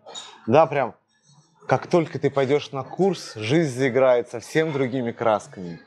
[0.46, 0.94] Да, прям,
[1.66, 5.80] как только ты пойдешь на курс, жизнь заиграет совсем другими красками.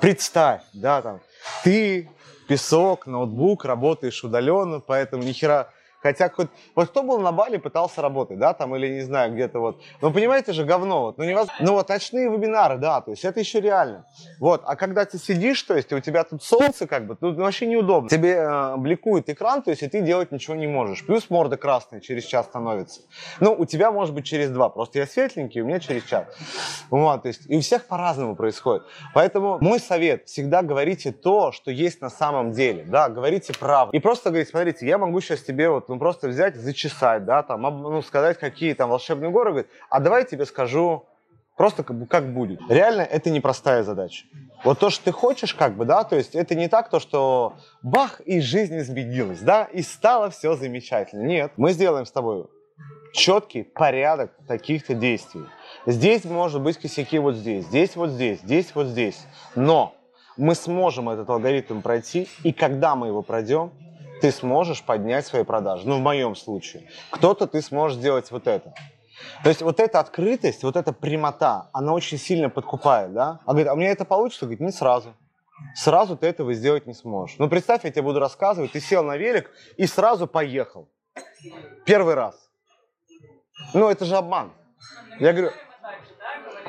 [0.00, 1.20] Представь, да, там,
[1.62, 2.10] ты,
[2.46, 5.70] песок, ноутбук, работаешь удаленно, поэтому ни хера
[6.04, 9.58] Хотя хоть, вот кто был на Бали, пытался работать, да, там, или не знаю, где-то
[9.58, 9.80] вот.
[10.02, 11.64] Ну, понимаете же, говно, вот, ну, невозможно.
[11.64, 14.04] Ну, вот ночные вебинары, да, то есть это еще реально.
[14.38, 17.64] Вот, а когда ты сидишь, то есть у тебя тут солнце, как бы, тут вообще
[17.64, 18.10] неудобно.
[18.10, 21.06] Тебе э, бликует экран, то есть и ты делать ничего не можешь.
[21.06, 23.00] Плюс морда красная через час становится.
[23.40, 26.26] Ну, у тебя может быть через два, просто я светленький, у меня через час.
[26.90, 28.82] Вот, то есть и у всех по-разному происходит.
[29.14, 33.96] Поэтому мой совет, всегда говорите то, что есть на самом деле, да, говорите правду.
[33.96, 37.62] И просто говорите, смотрите, я могу сейчас тебе вот ну, просто взять, зачесать, да, там,
[37.62, 41.06] ну, сказать, какие там волшебные горы, говорит, а давай я тебе скажу
[41.56, 42.60] просто как, бы, как будет.
[42.68, 44.26] Реально, это непростая задача.
[44.64, 47.54] Вот то, что ты хочешь, как бы, да, то есть это не так, то, что
[47.82, 51.22] бах, и жизнь изменилась, да, и стало все замечательно.
[51.22, 52.46] Нет, мы сделаем с тобой
[53.12, 55.44] четкий порядок таких-то действий.
[55.86, 59.24] Здесь может быть косяки вот здесь, здесь вот здесь, здесь вот здесь.
[59.54, 59.94] Но
[60.36, 63.70] мы сможем этот алгоритм пройти, и когда мы его пройдем,
[64.20, 65.88] ты сможешь поднять свои продажи.
[65.88, 66.88] Ну, в моем случае.
[67.10, 68.74] Кто-то ты сможешь сделать вот это.
[69.42, 73.40] То есть вот эта открытость, вот эта прямота, она очень сильно подкупает, да?
[73.44, 74.46] А говорит, а у меня это получится?
[74.46, 75.14] Говорит, не сразу.
[75.74, 77.36] Сразу ты этого сделать не сможешь.
[77.38, 80.88] Ну, представь, я тебе буду рассказывать, ты сел на велик и сразу поехал.
[81.84, 82.34] Первый раз.
[83.72, 84.52] Ну, это же обман.
[85.20, 85.52] Я говорю,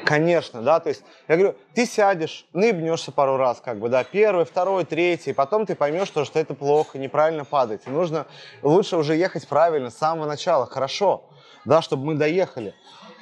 [0.05, 4.45] Конечно, да, то есть я говорю, ты сядешь, ныбнешься пару раз, как бы, да, первый,
[4.45, 7.87] второй, третий, потом ты поймешь, что, что это плохо, неправильно падать.
[7.87, 8.27] Нужно,
[8.61, 11.27] лучше уже ехать правильно с самого начала, хорошо,
[11.65, 12.75] да, чтобы мы доехали.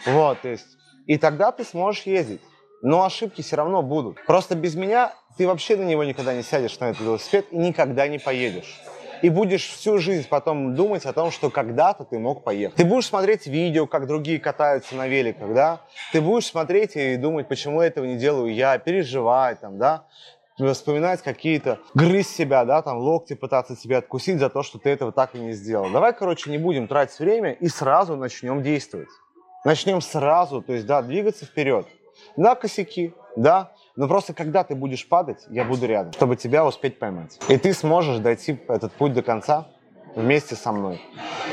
[0.05, 2.41] Вот, то есть, и тогда ты сможешь ездить.
[2.81, 4.17] Но ошибки все равно будут.
[4.25, 8.09] Просто без меня ты вообще на него никогда не сядешь, на этот велосипед, и никогда
[8.09, 8.81] не поедешь
[9.23, 12.75] и будешь всю жизнь потом думать о том, что когда-то ты мог поехать.
[12.75, 15.81] Ты будешь смотреть видео, как другие катаются на великах, да?
[16.11, 20.05] Ты будешь смотреть и думать, почему этого не делаю я, переживать там, да?
[20.73, 25.11] вспоминать какие-то, грызть себя, да, там, локти пытаться себя откусить за то, что ты этого
[25.11, 25.89] так и не сделал.
[25.89, 29.09] Давай, короче, не будем тратить время и сразу начнем действовать.
[29.65, 31.87] Начнем сразу, то есть, да, двигаться вперед.
[32.37, 36.99] Да, косяки, да, но просто когда ты будешь падать, я буду рядом, чтобы тебя успеть
[36.99, 37.39] поймать.
[37.47, 39.67] И ты сможешь дойти этот путь до конца
[40.15, 41.01] вместе со мной.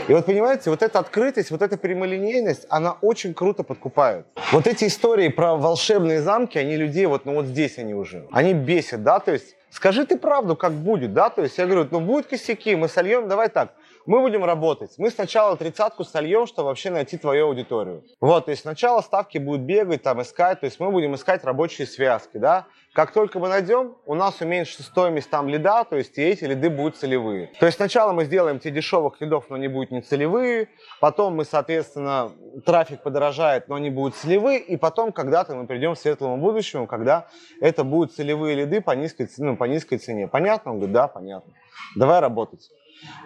[0.08, 4.26] И вот понимаете, вот эта открытость, вот эта прямолинейность, она очень круто подкупает.
[4.52, 8.54] Вот эти истории про волшебные замки, они людей, вот, ну вот здесь они уже, они
[8.54, 12.00] бесят, да, то есть скажи ты правду, как будет, да, то есть я говорю, ну
[12.00, 13.74] будут косяки, мы сольем, давай так,
[14.06, 14.92] мы будем работать.
[14.98, 18.02] Мы сначала тридцатку сольем, чтобы вообще найти твою аудиторию.
[18.20, 21.86] Вот, то есть сначала ставки будут бегать, там, искать, то есть мы будем искать рабочие
[21.86, 22.66] связки, да.
[22.92, 26.70] Как только мы найдем, у нас уменьшится стоимость там лида, то есть и эти лиды
[26.70, 27.52] будут целевые.
[27.60, 30.68] То есть сначала мы сделаем те дешевых лидов, но они будут не целевые,
[31.00, 32.32] потом мы, соответственно,
[32.66, 37.28] трафик подорожает, но они будут целевые, и потом когда-то мы придем к светлому будущему, когда
[37.60, 40.26] это будут целевые лиды по низкой, ну, по низкой цене.
[40.26, 40.72] Понятно?
[40.72, 41.52] Он говорит, да, понятно.
[41.94, 42.70] Давай работать.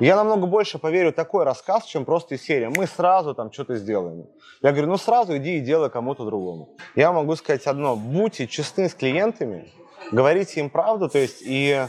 [0.01, 2.69] Я намного больше поверю такой рассказ, чем просто серия.
[2.69, 4.27] Мы сразу там что-то сделаем.
[4.63, 6.77] Я говорю, ну сразу иди и делай кому-то другому.
[6.95, 7.97] Я могу сказать одно.
[7.97, 9.73] Будьте честны с клиентами,
[10.13, 11.87] говорите им правду, то есть и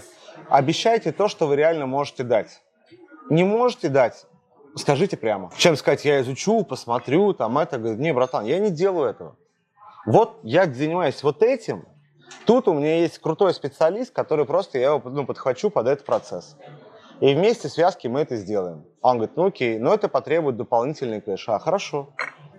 [0.50, 2.62] обещайте то, что вы реально можете дать.
[3.30, 4.26] Не можете дать,
[4.76, 5.52] скажите прямо.
[5.58, 9.36] Чем сказать, я изучу, посмотрю, там это, говорит, не, братан, я не делаю этого.
[10.06, 11.86] Вот я занимаюсь вот этим,
[12.46, 16.56] тут у меня есть крутой специалист, который просто я его ну, подхвачу под этот процесс.
[17.22, 18.84] И вместе связки мы это сделаем.
[19.02, 21.48] Он говорит, ну окей, но это потребует дополнительный кэш.
[21.48, 22.10] А, хорошо,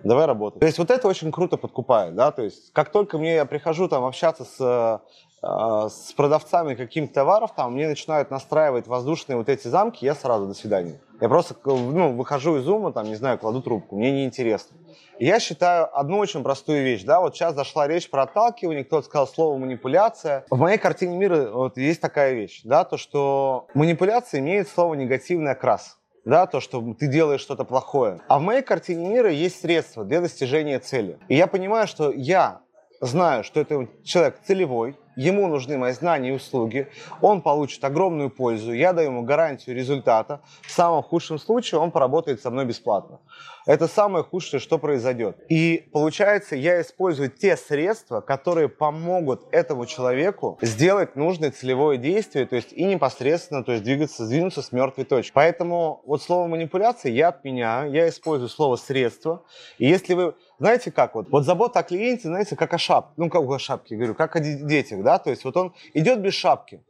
[0.03, 0.59] давай работать.
[0.59, 3.87] То есть вот это очень круто подкупает, да, то есть как только мне я прихожу
[3.87, 4.99] там общаться с, э,
[5.41, 10.53] с продавцами каких-то товаров, там мне начинают настраивать воздушные вот эти замки, я сразу до
[10.53, 10.99] свидания.
[11.21, 14.77] Я просто ну, выхожу из ума, там, не знаю, кладу трубку, мне неинтересно.
[15.19, 19.27] Я считаю одну очень простую вещь, да, вот сейчас зашла речь про отталкивание, кто-то сказал
[19.27, 20.45] слово манипуляция.
[20.49, 25.51] В моей картине мира вот есть такая вещь, да, то, что манипуляция имеет слово негативный
[25.51, 28.19] окрас да, то, что ты делаешь что-то плохое.
[28.27, 31.17] А в моей картине мира есть средства для достижения цели.
[31.29, 32.59] И я понимаю, что я
[32.99, 36.87] знаю, что это человек целевой, ему нужны мои знания и услуги,
[37.21, 40.39] он получит огромную пользу, я даю ему гарантию результата.
[40.61, 43.19] В самом худшем случае он поработает со мной бесплатно.
[43.67, 45.37] Это самое худшее, что произойдет.
[45.49, 52.55] И получается, я использую те средства, которые помогут этому человеку сделать нужное целевое действие, то
[52.55, 55.33] есть и непосредственно то есть двигаться, сдвинуться с мертвой точки.
[55.33, 59.43] Поэтому вот слово манипуляция я отменяю, я использую слово средство.
[59.79, 63.29] И если вы знаете как вот, вот забота о клиенте, знаете, как о шапке, ну
[63.29, 66.85] как о шапке, говорю, как о детях, да, то есть вот он идет без шапки,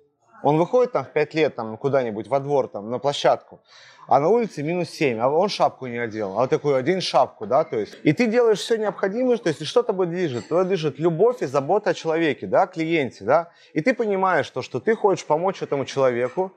[0.47, 3.59] он выходит там в 5 лет там куда-нибудь во двор, там на площадку,
[4.07, 7.45] а на улице минус 7, а он шапку не одел, а вот такой один шапку,
[7.45, 7.97] да, то есть.
[8.03, 10.47] И ты делаешь все необходимое, то есть и что тобой движет?
[10.47, 14.79] Тобой движет любовь и забота о человеке, да, клиенте, да, и ты понимаешь то, что
[14.79, 16.53] ты хочешь помочь этому человеку,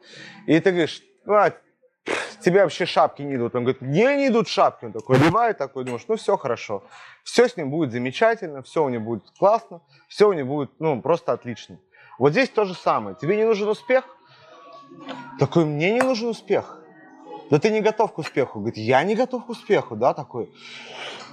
[0.47, 1.51] и ты говоришь, а,
[2.41, 3.57] тебе вообще шапки не идут.
[3.57, 4.85] Он говорит, мне не идут шапки.
[4.85, 6.85] Он такой одевает, такой, думаешь, ну все хорошо.
[7.25, 11.03] Все с ним будет замечательно, все у него будет классно, все у него будет, ну,
[11.03, 11.79] просто отлично.
[12.21, 13.17] Вот здесь то же самое.
[13.19, 14.05] Тебе не нужен успех?
[15.39, 16.79] Такой, мне не нужен успех.
[17.51, 18.59] Да ты не готов к успеху.
[18.59, 20.53] Говорит, я не готов к успеху, да, такой.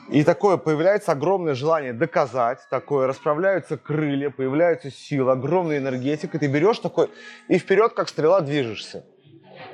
[0.08, 6.40] И такое появляется огромное желание доказать, такое расправляются крылья, появляется сила, огромная энергетика.
[6.40, 7.10] Ты берешь такой
[7.50, 9.06] и вперед, как стрела, движешься.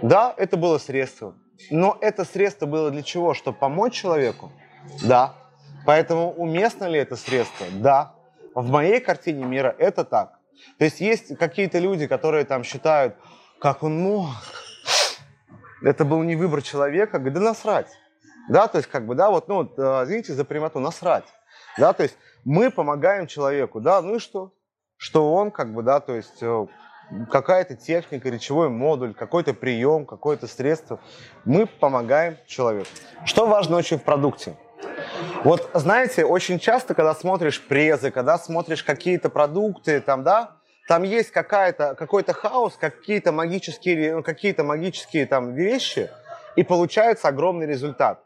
[0.01, 1.35] Да, это было средство.
[1.69, 3.35] Но это средство было для чего?
[3.35, 4.51] Чтобы помочь человеку?
[5.03, 5.35] Да.
[5.85, 7.67] Поэтому уместно ли это средство?
[7.71, 8.15] Да.
[8.55, 10.32] В моей картине мира это так.
[10.77, 13.15] То есть есть какие-то люди, которые там считают,
[13.59, 14.29] как он мог,
[15.81, 17.91] это был не выбор человека, да насрать.
[18.49, 21.25] Да, то есть как бы, да, вот, ну, э, извините за прямоту, насрать.
[21.77, 24.53] Да, то есть мы помогаем человеку, да, ну и что?
[24.97, 26.67] Что он, как бы, да, то есть э,
[27.31, 30.99] какая-то техника, речевой модуль, какой-то прием, какое-то средство.
[31.45, 32.89] Мы помогаем человеку.
[33.25, 34.57] Что важно очень в продукте?
[35.43, 41.31] Вот, знаете, очень часто, когда смотришь презы, когда смотришь какие-то продукты, там, да, там есть
[41.31, 46.09] какая-то, какой-то хаос, какие-то магические, ну, какие-то магические там вещи,
[46.55, 48.19] и получается огромный результат.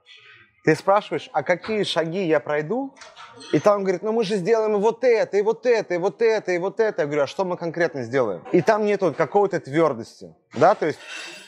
[0.63, 2.93] Ты спрашиваешь, а какие шаги я пройду?
[3.53, 6.51] И там говорит, ну мы же сделаем вот это, и вот это, и вот это,
[6.51, 7.03] и вот это.
[7.03, 8.43] Я говорю, а что мы конкретно сделаем?
[8.51, 10.35] И там нету какой-то твердости.
[10.55, 10.99] Да, то есть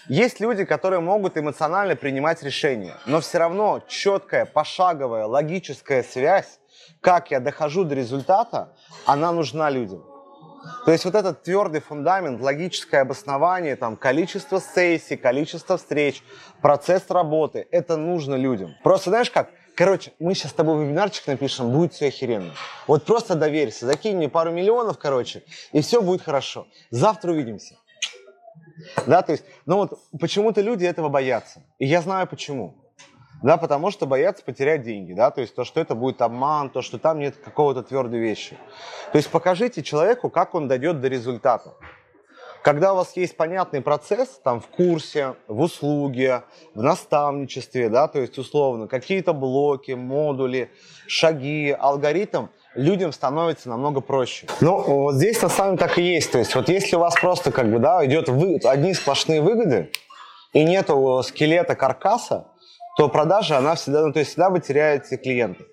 [0.09, 6.59] есть люди, которые могут эмоционально принимать решения, но все равно четкая, пошаговая, логическая связь,
[6.99, 8.73] как я дохожу до результата,
[9.05, 10.03] она нужна людям.
[10.85, 16.23] То есть вот этот твердый фундамент, логическое обоснование, там, количество сессий, количество встреч,
[16.61, 18.75] процесс работы, это нужно людям.
[18.83, 19.51] Просто знаешь как?
[19.75, 22.51] Короче, мы сейчас с тобой вебинарчик напишем, будет все охеренно.
[22.87, 26.67] Вот просто доверься, закинь мне пару миллионов, короче, и все будет хорошо.
[26.89, 27.75] Завтра увидимся.
[29.07, 31.61] Да, то есть, ну вот почему-то люди этого боятся.
[31.77, 32.75] И я знаю почему
[33.41, 36.81] да, потому что боятся потерять деньги, да, то есть то, что это будет обман, то,
[36.81, 38.57] что там нет какого-то твердой вещи.
[39.11, 41.73] То есть покажите человеку, как он дойдет до результата.
[42.61, 46.43] Когда у вас есть понятный процесс, там, в курсе, в услуге,
[46.75, 50.69] в наставничестве, да, то есть, условно, какие-то блоки, модули,
[51.07, 54.47] шаги, алгоритм, людям становится намного проще.
[54.61, 56.31] Ну, вот здесь на самом деле так и есть.
[56.31, 59.91] То есть, вот если у вас просто, как бы, да, идет вы, одни сплошные выгоды,
[60.53, 62.47] и нету скелета каркаса,
[62.97, 65.67] то продажа, она всегда, ну, то есть всегда вы теряете клиентов.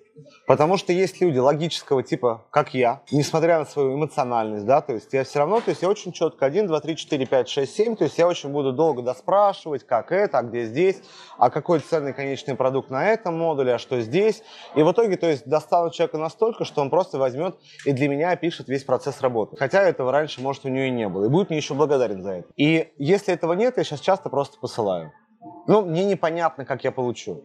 [0.45, 5.11] Потому что есть люди логического типа, как я, несмотря на свою эмоциональность, да, то есть
[5.13, 7.95] я все равно, то есть я очень четко 1, 2, 3, 4, 5, 6, 7,
[7.95, 11.01] то есть я очень буду долго доспрашивать, как это, а где здесь,
[11.37, 14.43] а какой ценный конечный продукт на этом модуле, а что здесь.
[14.75, 18.31] И в итоге, то есть достану человека настолько, что он просто возьмет и для меня
[18.31, 19.57] опишет весь процесс работы.
[19.57, 21.25] Хотя этого раньше, может, у нее и не было.
[21.25, 22.47] И будет мне еще благодарен за это.
[22.55, 25.11] И если этого нет, я сейчас часто просто посылаю
[25.67, 27.43] ну, мне непонятно, как я получу.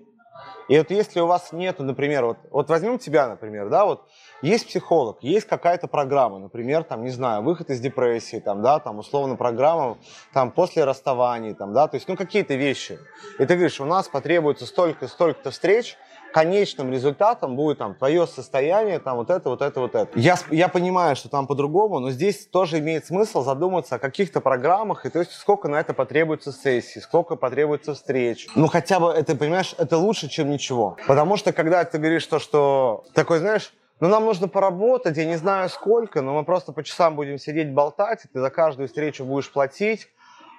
[0.69, 4.09] И вот если у вас нету, например, вот, вот возьмем тебя, например, да, вот
[4.43, 8.99] есть психолог, есть какая-то программа, например, там, не знаю, выход из депрессии, там, да, там,
[8.99, 9.99] условно, программа,
[10.33, 12.99] там, после расставаний, там, да, то есть, ну, какие-то вещи.
[13.39, 15.97] И ты говоришь, у нас потребуется столько, столько-то встреч,
[16.33, 20.19] конечным результатом будет там твое состояние, там вот это, вот это, вот это.
[20.19, 25.07] Я, я понимаю, что там по-другому, но здесь тоже имеет смысл задуматься о каких-то программах,
[25.07, 28.49] и то есть сколько на это потребуется сессий, сколько потребуется встреч.
[28.55, 30.97] Ну хотя бы это, понимаешь, это лучше, чем ничего.
[31.07, 35.37] Потому что когда ты говоришь то, что такой, знаешь, ну, нам нужно поработать, я не
[35.37, 39.25] знаю сколько, но мы просто по часам будем сидеть болтать, и ты за каждую встречу
[39.25, 40.09] будешь платить.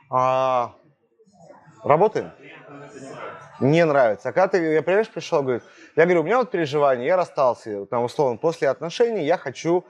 [0.09, 0.75] А...
[1.83, 2.31] Работаем?
[3.59, 4.29] Не нравится.
[4.29, 5.63] А когда ты, я, понимаешь, пришел, говорит,
[5.95, 9.85] я говорю, у меня вот переживания, я расстался, там, условно, после отношений я хочу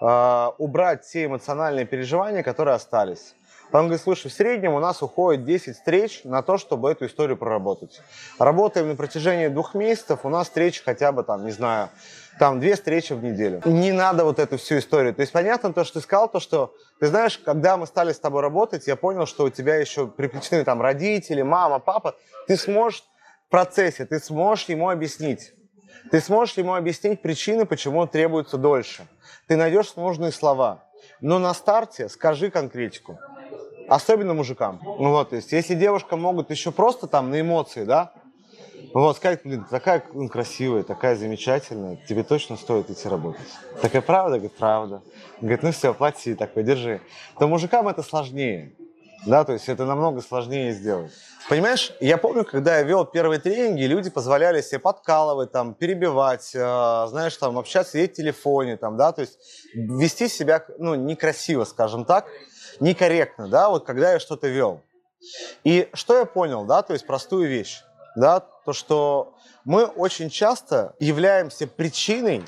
[0.00, 3.34] э, убрать те эмоциональные переживания, которые остались.
[3.70, 7.36] Он говорит, слушай, в среднем у нас уходит 10 встреч на то, чтобы эту историю
[7.36, 8.00] проработать.
[8.38, 11.90] Работаем на протяжении двух месяцев, у нас встречи хотя бы там, не знаю,
[12.38, 13.62] там две встречи в неделю.
[13.64, 15.14] Не надо вот эту всю историю.
[15.14, 18.18] То есть понятно то, что ты сказал, то, что ты знаешь, когда мы стали с
[18.18, 22.16] тобой работать, я понял, что у тебя еще приплетены там родители, мама, папа.
[22.46, 23.04] Ты сможешь
[23.46, 25.52] в процессе, ты сможешь ему объяснить.
[26.10, 29.06] Ты сможешь ему объяснить причины, почему требуется дольше.
[29.46, 30.84] Ты найдешь нужные слова.
[31.20, 33.18] Но на старте скажи конкретику.
[33.88, 34.80] Особенно мужикам.
[34.84, 38.12] Ну вот, то есть, если девушка могут еще просто там на эмоции, да,
[38.94, 43.48] вот, сказать, блин, такая ну, красивая, такая замечательная, тебе точно стоит идти работать.
[43.82, 44.38] Такая правда?
[44.38, 45.02] Говорит, правда.
[45.40, 47.00] Говорит, ну все, плати, такой, держи.
[47.38, 48.72] То мужикам это сложнее.
[49.26, 51.12] Да, то есть это намного сложнее сделать.
[51.48, 56.58] Понимаешь, я помню, когда я вел первые тренинги, люди позволяли себе подкалывать, там, перебивать, э,
[57.08, 59.38] знаешь, там, общаться, сидеть в телефоне, там, да, то есть
[59.74, 62.26] вести себя, ну, некрасиво, скажем так,
[62.80, 64.82] некорректно, да, вот когда я что-то вел.
[65.64, 67.82] И что я понял, да, то есть простую вещь,
[68.16, 69.34] да, то, что
[69.64, 72.44] мы очень часто являемся причиной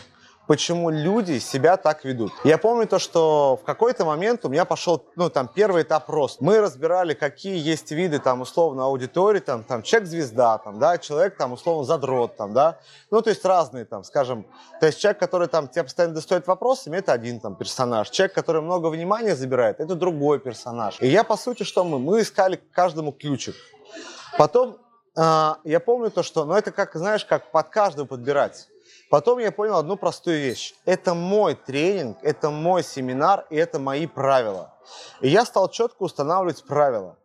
[0.51, 2.33] почему люди себя так ведут.
[2.43, 6.41] Я помню то, что в какой-то момент у меня пошел, ну, там, первый этап рост.
[6.41, 11.53] Мы разбирали, какие есть виды, там, условно, аудитории, там, там, человек-звезда, там, да, человек, там,
[11.53, 12.81] условно, задрот, там, да,
[13.13, 14.45] ну, то есть разные, там, скажем,
[14.81, 18.11] то есть человек, который, там, тебя постоянно достает вопросами, это один, там, персонаж.
[18.11, 21.01] Человек, который много внимания забирает, это другой персонаж.
[21.01, 22.01] И я, по сути, что мы?
[22.01, 23.55] Мы искали каждому ключик.
[24.37, 24.79] Потом
[25.64, 28.68] я помню то, что, ну, это как, знаешь, как под каждого подбирать.
[29.11, 30.75] Потом я понял одну простую вещь.
[30.85, 34.73] Это мой тренинг, это мой семинар, и это мои правила.
[35.21, 37.16] И я стал четко устанавливать правила.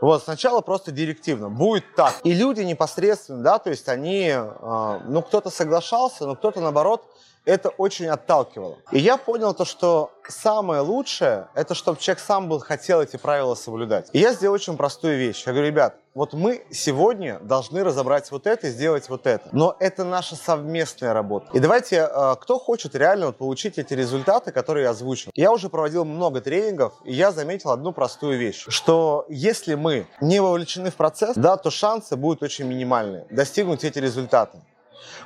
[0.00, 1.48] Вот, сначала просто директивно.
[1.48, 2.14] Будет так.
[2.22, 7.04] И люди непосредственно, да, то есть они, э, ну, кто-то соглашался, но кто-то, наоборот,
[7.48, 8.76] это очень отталкивало.
[8.92, 13.54] И я понял то, что самое лучшее, это чтобы человек сам был, хотел эти правила
[13.54, 14.10] соблюдать.
[14.12, 15.44] И я сделал очень простую вещь.
[15.46, 19.48] Я говорю, ребят, вот мы сегодня должны разобрать вот это и сделать вот это.
[19.52, 21.46] Но это наша совместная работа.
[21.54, 25.30] И давайте, э, кто хочет реально вот получить эти результаты, которые я озвучил.
[25.34, 30.40] Я уже проводил много тренингов, и я заметил одну простую вещь, что если мы не
[30.40, 34.58] вовлечены в процесс, да, то шансы будут очень минимальные достигнуть эти результаты.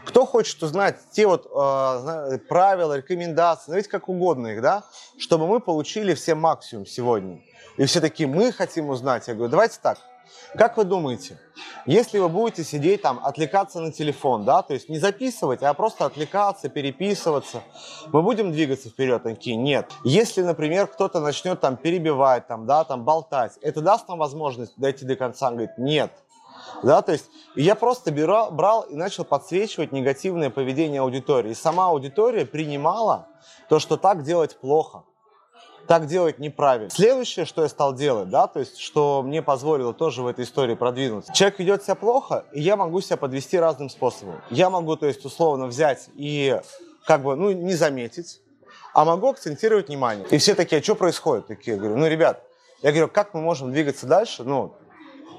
[0.04, 4.84] Кто хочет узнать те вот э, правила, рекомендации, назовите как угодно их, да,
[5.18, 7.40] чтобы мы получили все максимум сегодня.
[7.76, 9.28] И все такие, мы хотим узнать.
[9.28, 9.98] Я говорю, давайте так.
[10.56, 11.38] Как вы думаете,
[11.86, 16.04] если вы будете сидеть там, отвлекаться на телефон, да, то есть не записывать, а просто
[16.04, 17.62] отвлекаться, переписываться,
[18.12, 19.22] мы будем двигаться вперед?
[19.22, 19.90] Такие, нет.
[20.04, 25.06] Если, например, кто-то начнет там перебивать, там, да, там болтать, это даст нам возможность дойти
[25.06, 25.48] до конца?
[25.48, 26.12] Он говорит, нет.
[26.82, 31.52] Да, то есть я просто брал, брал и начал подсвечивать негативное поведение аудитории.
[31.52, 33.28] И сама аудитория принимала
[33.68, 35.04] то, что так делать плохо,
[35.86, 36.90] так делать неправильно.
[36.90, 40.74] Следующее, что я стал делать, да, то есть, что мне позволило тоже в этой истории
[40.74, 41.32] продвинуться.
[41.32, 44.40] Человек ведет себя плохо, и я могу себя подвести разным способом.
[44.50, 46.60] Я могу, то есть, условно взять и
[47.06, 48.40] как бы, ну, не заметить,
[48.94, 50.26] а могу акцентировать внимание.
[50.30, 51.46] И все такие, а что происходит?
[51.46, 52.42] Такие, говорю, ну, ребят,
[52.82, 54.44] я говорю, как мы можем двигаться дальше?
[54.44, 54.74] Ну,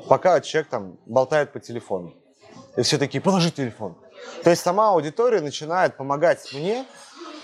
[0.08, 2.14] пока человек там болтает по телефону.
[2.76, 3.96] И все такие, положи телефон.
[4.44, 6.86] То есть сама аудитория начинает помогать мне,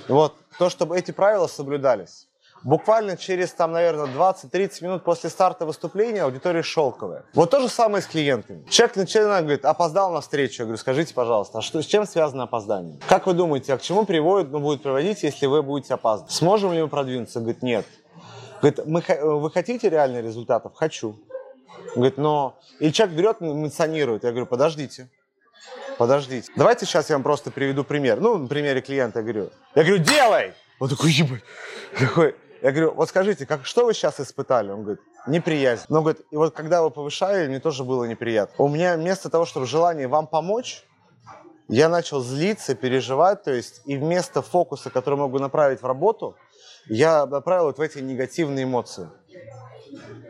[0.08, 2.28] вот, то, чтобы эти правила соблюдались.
[2.64, 7.24] Буквально через, там, наверное, 20-30 минут после старта выступления аудитория шелковая.
[7.34, 8.66] Вот то же самое с клиентами.
[8.70, 10.64] Человек начинает, говорит, опоздал на встречу.
[10.64, 13.00] Я говорю, скажите, пожалуйста, а что, с чем связано опоздание?
[13.08, 16.34] Как вы думаете, а к чему приводит, ну, будет приводить, если вы будете опаздывать?
[16.34, 17.40] Сможем ли мы продвинуться?
[17.40, 17.86] Говорит, нет.
[18.62, 19.02] Говорит, мы,
[19.40, 20.74] вы хотите реальных результатов?
[20.76, 21.18] Хочу.
[21.96, 22.60] Говорит, но...
[22.80, 24.24] И человек берет, эмоционирует.
[24.24, 25.10] Я говорю, подождите,
[25.98, 26.52] подождите.
[26.56, 28.20] Давайте сейчас я вам просто приведу пример.
[28.20, 29.50] Ну, на примере клиента я говорю.
[29.76, 30.54] Я говорю, делай!
[30.80, 31.44] Он такой, ебать.
[31.98, 34.72] Такой, я говорю, вот скажите, как, что вы сейчас испытали?
[34.72, 35.84] Он говорит, неприязнь.
[35.90, 38.64] Но говорит, и вот когда вы повышали, мне тоже было неприятно.
[38.64, 40.86] У меня вместо того, чтобы желание вам помочь,
[41.68, 46.36] я начал злиться, переживать, то есть, и вместо фокуса, который могу направить в работу,
[46.88, 49.08] я направил вот в эти негативные эмоции.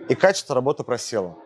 [0.09, 1.37] И качество работы просело.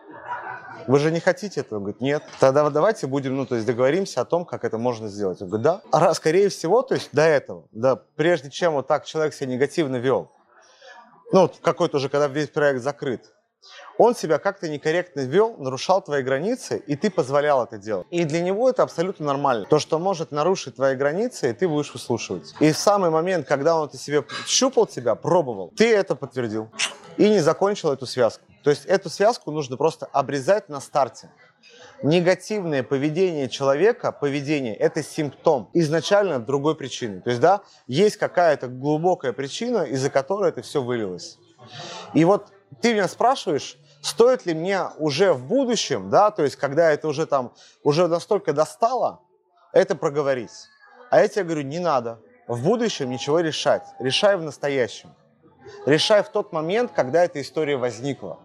[0.86, 1.80] Вы же не хотите этого?
[1.80, 2.22] Говорит, нет.
[2.40, 5.40] Тогда давайте будем, ну, то есть договоримся о том, как это можно сделать.
[5.40, 5.82] Он говорит, да.
[5.92, 9.96] А скорее всего, то есть до этого, да, прежде чем вот так человек себя негативно
[9.96, 10.32] вел,
[11.32, 13.32] ну, какой-то уже, когда весь проект закрыт,
[13.96, 18.06] он себя как-то некорректно вел, нарушал твои границы, и ты позволял это делать.
[18.10, 19.66] И для него это абсолютно нормально.
[19.66, 22.54] То, что может нарушить твои границы, и ты будешь выслушивать.
[22.60, 26.70] И в самый момент, когда он это себе щупал тебя, пробовал, ты это подтвердил
[27.16, 28.44] и не закончил эту связку.
[28.64, 31.30] То есть эту связку нужно просто обрезать на старте.
[32.02, 37.20] Негативное поведение человека, поведение– это симптом изначально другой причины.
[37.20, 41.38] То есть, да, есть какая-то глубокая причина, из-за которой это все вылилось.
[42.14, 46.90] И вот ты меня спрашиваешь, стоит ли мне уже в будущем, да, то есть когда
[46.90, 47.52] это уже там,
[47.82, 49.20] уже настолько достало,
[49.72, 50.68] это проговорить.
[51.10, 52.18] А я тебе говорю, не надо.
[52.46, 53.86] В будущем ничего решать.
[53.98, 55.14] Решай в настоящем.
[55.86, 58.38] Решай в тот момент, когда эта история возникла.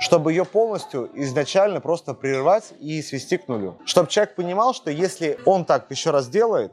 [0.00, 3.76] Чтобы ее полностью изначально просто прервать и свести к нулю.
[3.84, 6.72] Чтобы человек понимал, что если он так еще раз делает,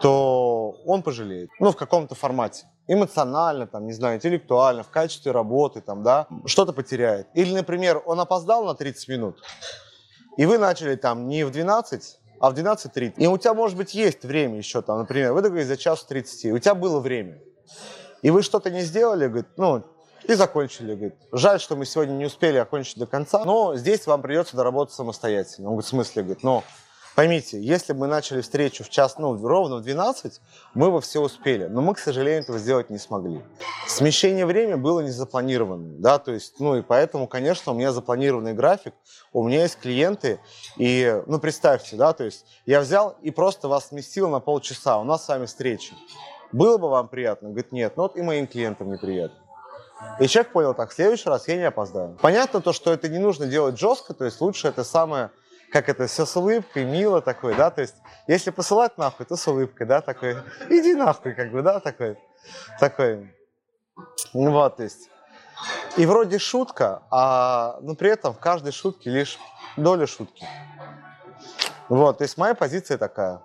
[0.00, 1.50] то он пожалеет.
[1.60, 2.66] Ну, в каком-то формате.
[2.88, 7.28] Эмоционально, там, не знаю, интеллектуально, в качестве работы, там, да, что-то потеряет.
[7.34, 9.40] Или, например, он опоздал на 30 минут,
[10.36, 13.14] и вы начали там не в 12, а в 12.30.
[13.18, 16.52] И у тебя, может быть, есть время еще там, например, вы договорились за час 30,
[16.52, 17.38] у тебя было время.
[18.22, 19.84] И вы что-то не сделали, говорит, ну,
[20.24, 21.14] и закончили, говорит.
[21.32, 25.68] Жаль, что мы сегодня не успели окончить до конца, но здесь вам придется доработать самостоятельно.
[25.68, 26.64] Он говорит, в смысле, говорит, но
[27.14, 30.40] Поймите, если мы начали встречу в час, ну, ровно в 12,
[30.72, 31.66] мы бы все успели.
[31.66, 33.42] Но мы, к сожалению, этого сделать не смогли.
[33.86, 38.54] Смещение времени было не запланированным, да, то есть, ну, и поэтому, конечно, у меня запланированный
[38.54, 38.94] график,
[39.34, 40.40] у меня есть клиенты,
[40.78, 45.04] и, ну, представьте, да, то есть, я взял и просто вас сместил на полчаса, у
[45.04, 45.94] нас с вами встреча.
[46.50, 47.48] Было бы вам приятно?
[47.48, 49.41] Говорит, нет, ну, вот и моим клиентам неприятно.
[50.20, 52.18] И человек понял так, в следующий раз я не опоздаю.
[52.20, 55.30] Понятно то, что это не нужно делать жестко, то есть лучше это самое
[55.72, 57.94] как это, все с улыбкой, мило такой, да, то есть,
[58.26, 60.36] если посылать нахуй, то с улыбкой, да, такой,
[60.68, 62.18] иди нахуй, как бы, да, такой,
[62.78, 63.34] такой,
[64.34, 65.08] ну вот, то есть,
[65.96, 69.38] и вроде шутка, а, но при этом в каждой шутке лишь
[69.76, 70.46] доля шутки.
[71.88, 73.42] Вот, то есть моя позиция такая.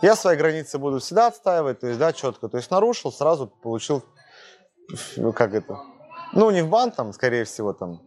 [0.00, 2.48] Я свои границы буду всегда отстаивать, то есть, да, четко.
[2.48, 4.04] То есть нарушил, сразу получил,
[5.34, 5.78] как это,
[6.32, 8.00] ну, не в бан, там, скорее всего, там,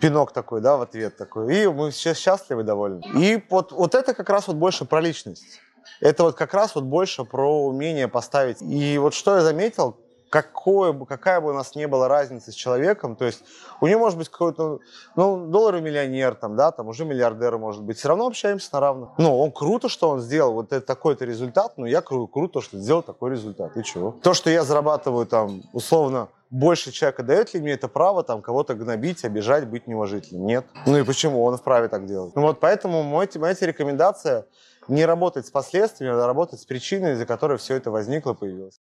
[0.00, 1.54] пинок такой, да, в ответ такой.
[1.54, 3.02] И мы все счастливы, довольны.
[3.14, 5.60] И вот, вот это как раз вот больше про личность.
[6.00, 8.62] Это вот как раз вот больше про умение поставить.
[8.62, 9.96] И вот что я заметил,
[10.30, 13.42] какое, какая бы у нас не была разница с человеком, то есть
[13.80, 14.78] у него может быть какой-то,
[15.16, 19.10] ну, долларовый миллионер, там, да, там уже миллиардер может быть, все равно общаемся на равных.
[19.18, 22.78] Ну, он круто, что он сделал вот это, такой-то результат, но я кру- круто, что
[22.78, 24.14] сделал такой результат, и чего?
[24.22, 28.74] То, что я зарабатываю там, условно, больше человека дает ли мне это право там кого-то
[28.74, 30.46] гнобить, обижать, быть неуважительным?
[30.46, 30.66] Нет.
[30.86, 31.44] Ну и почему?
[31.44, 32.34] Он вправе так делать.
[32.34, 34.46] Ну вот поэтому мой, моя рекомендация
[34.88, 38.78] не работать с последствиями, а работать с причиной, из-за которой все это возникло, появилось.